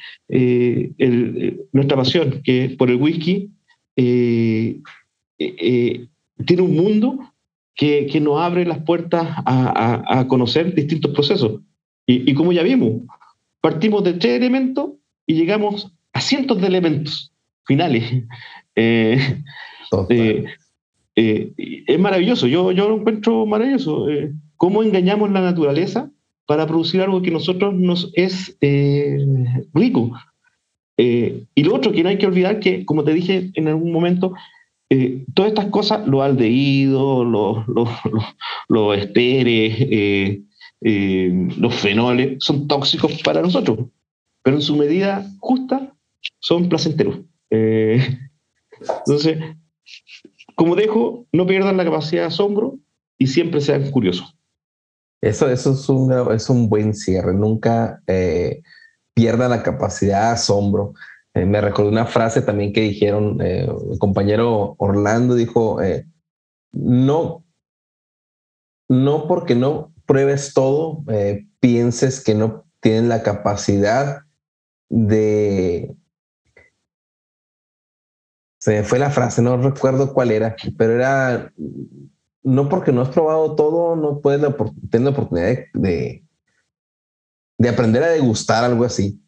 [1.73, 3.51] nuestra pasión que por el whisky
[3.95, 4.83] tiene
[5.37, 7.19] un mundo
[7.75, 11.61] que, nos abre las puertas a, conocer distintos procesos.
[12.07, 13.03] Y, y como ya vimos,
[13.61, 14.93] partimos de tres elementos
[15.27, 17.33] y llegamos a cientos de elementos
[17.65, 18.05] finales.
[18.77, 19.19] Eh,
[20.09, 20.45] eh,
[21.17, 21.53] eh,
[21.87, 24.07] es maravilloso, yo, yo lo encuentro maravilloso.
[24.57, 26.09] ¿Cómo engañamos la naturaleza
[26.47, 28.57] para producir algo que nosotros nos es
[29.75, 30.13] rico?
[30.97, 34.33] y lo otro que no hay que olvidar que, como te dije en algún momento,
[35.35, 38.25] todas estas cosas, los aldehídos, los, los, los,
[38.69, 40.39] los esteres,
[40.83, 43.89] eh, los fenoles son tóxicos para nosotros,
[44.43, 45.95] pero en su medida justa
[46.39, 47.21] son placenteros.
[47.51, 48.19] Eh,
[49.07, 49.39] entonces,
[50.55, 52.79] como dejo, no pierdan la capacidad de asombro
[53.19, 54.37] y siempre sean curiosos.
[55.23, 57.35] Eso, eso es, un, es un buen cierre.
[57.35, 58.63] Nunca eh,
[59.17, 60.95] la capacidad de asombro.
[61.35, 65.79] Eh, me recordó una frase también que dijeron, eh, el compañero Orlando dijo,
[66.73, 67.45] no,
[68.89, 71.05] no porque no pruebes todo,
[71.61, 74.23] pienses que no tienen la capacidad
[74.89, 75.95] de...
[78.59, 81.53] Se me fue la frase, no recuerdo cuál era, pero era
[82.43, 84.41] no porque no has probado todo, no puedes
[84.91, 86.25] tener la oportunidad de,
[87.57, 89.23] de, aprender a degustar algo así.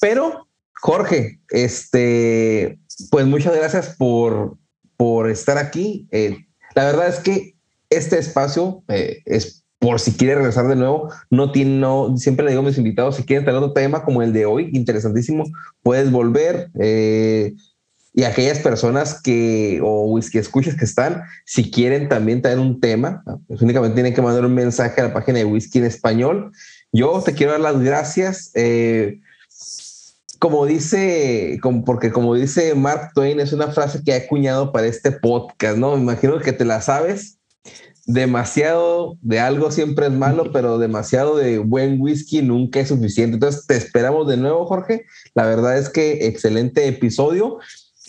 [0.00, 0.48] Pero,
[0.80, 2.80] Jorge, este,
[3.10, 4.56] pues muchas gracias por,
[4.96, 6.08] por estar aquí.
[6.10, 6.38] Eh,
[6.74, 7.55] la verdad es que
[7.90, 12.50] este espacio eh, es por si quieres regresar de nuevo, no tiene, no, siempre le
[12.50, 15.44] digo a mis invitados, si quieren tener otro tema como el de hoy, interesantísimo,
[15.82, 16.70] puedes volver.
[16.80, 17.54] Eh,
[18.14, 23.22] y aquellas personas que, o whisky escuchas que están, si quieren también traer un tema,
[23.46, 26.50] pues únicamente tienen que mandar un mensaje a la página de Whisky en Español.
[26.92, 28.52] Yo te quiero dar las gracias.
[28.54, 29.20] Eh,
[30.38, 34.86] como dice, como, porque como dice Mark Twain, es una frase que ha acuñado para
[34.86, 35.94] este podcast, ¿no?
[35.94, 37.36] Me imagino que te la sabes.
[38.06, 43.34] Demasiado de algo siempre es malo, pero demasiado de buen whisky nunca es suficiente.
[43.34, 45.06] Entonces te esperamos de nuevo, Jorge.
[45.34, 47.58] La verdad es que excelente episodio.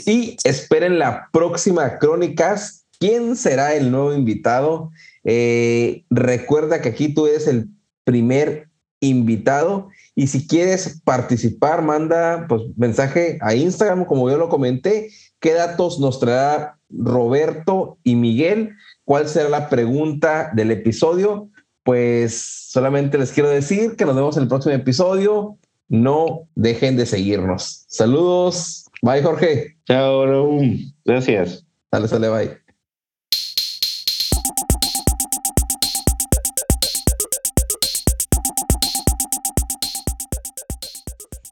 [0.06, 2.86] Y esperen la próxima Crónicas.
[3.00, 4.92] ¿Quién será el nuevo invitado?
[5.24, 7.68] Eh, recuerda que aquí tú eres el
[8.04, 8.70] primer
[9.00, 15.10] invitado y si quieres participar, manda pues, mensaje a Instagram, como yo lo comenté.
[15.40, 18.72] ¿Qué datos nos traerá Roberto y Miguel?
[19.08, 21.50] ¿Cuál será la pregunta del episodio?
[21.84, 25.58] Pues solamente les quiero decir que nos vemos en el próximo episodio.
[25.88, 27.86] No dejen de seguirnos.
[27.88, 28.84] Saludos.
[29.02, 29.78] Bye, Jorge.
[29.86, 30.94] Chao, Raúl.
[31.06, 31.66] Gracias.
[31.90, 32.58] Dale, sale, bye.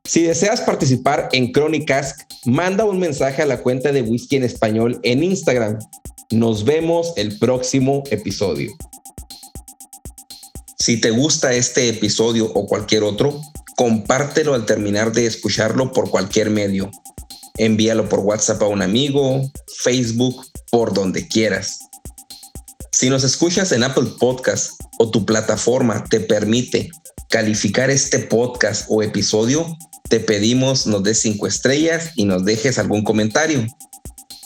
[0.03, 4.99] Si deseas participar en Crónicas, manda un mensaje a la cuenta de Whisky en Español
[5.03, 5.80] en Instagram.
[6.32, 8.71] Nos vemos el próximo episodio.
[10.78, 13.41] Si te gusta este episodio o cualquier otro,
[13.76, 16.91] compártelo al terminar de escucharlo por cualquier medio
[17.57, 21.80] envíalo por WhatsApp a un amigo, Facebook, por donde quieras.
[22.91, 26.89] Si nos escuchas en Apple Podcast o tu plataforma te permite
[27.30, 29.78] calificar este podcast o episodio,
[30.09, 33.65] te pedimos nos des cinco estrellas y nos dejes algún comentario.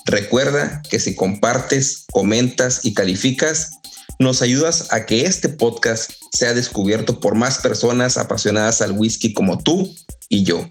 [0.10, 3.70] Recuerda que si compartes, comentas y calificas,
[4.18, 9.60] nos ayudas a que este podcast sea descubierto por más personas apasionadas al whisky como
[9.60, 9.96] tú
[10.28, 10.68] y yo.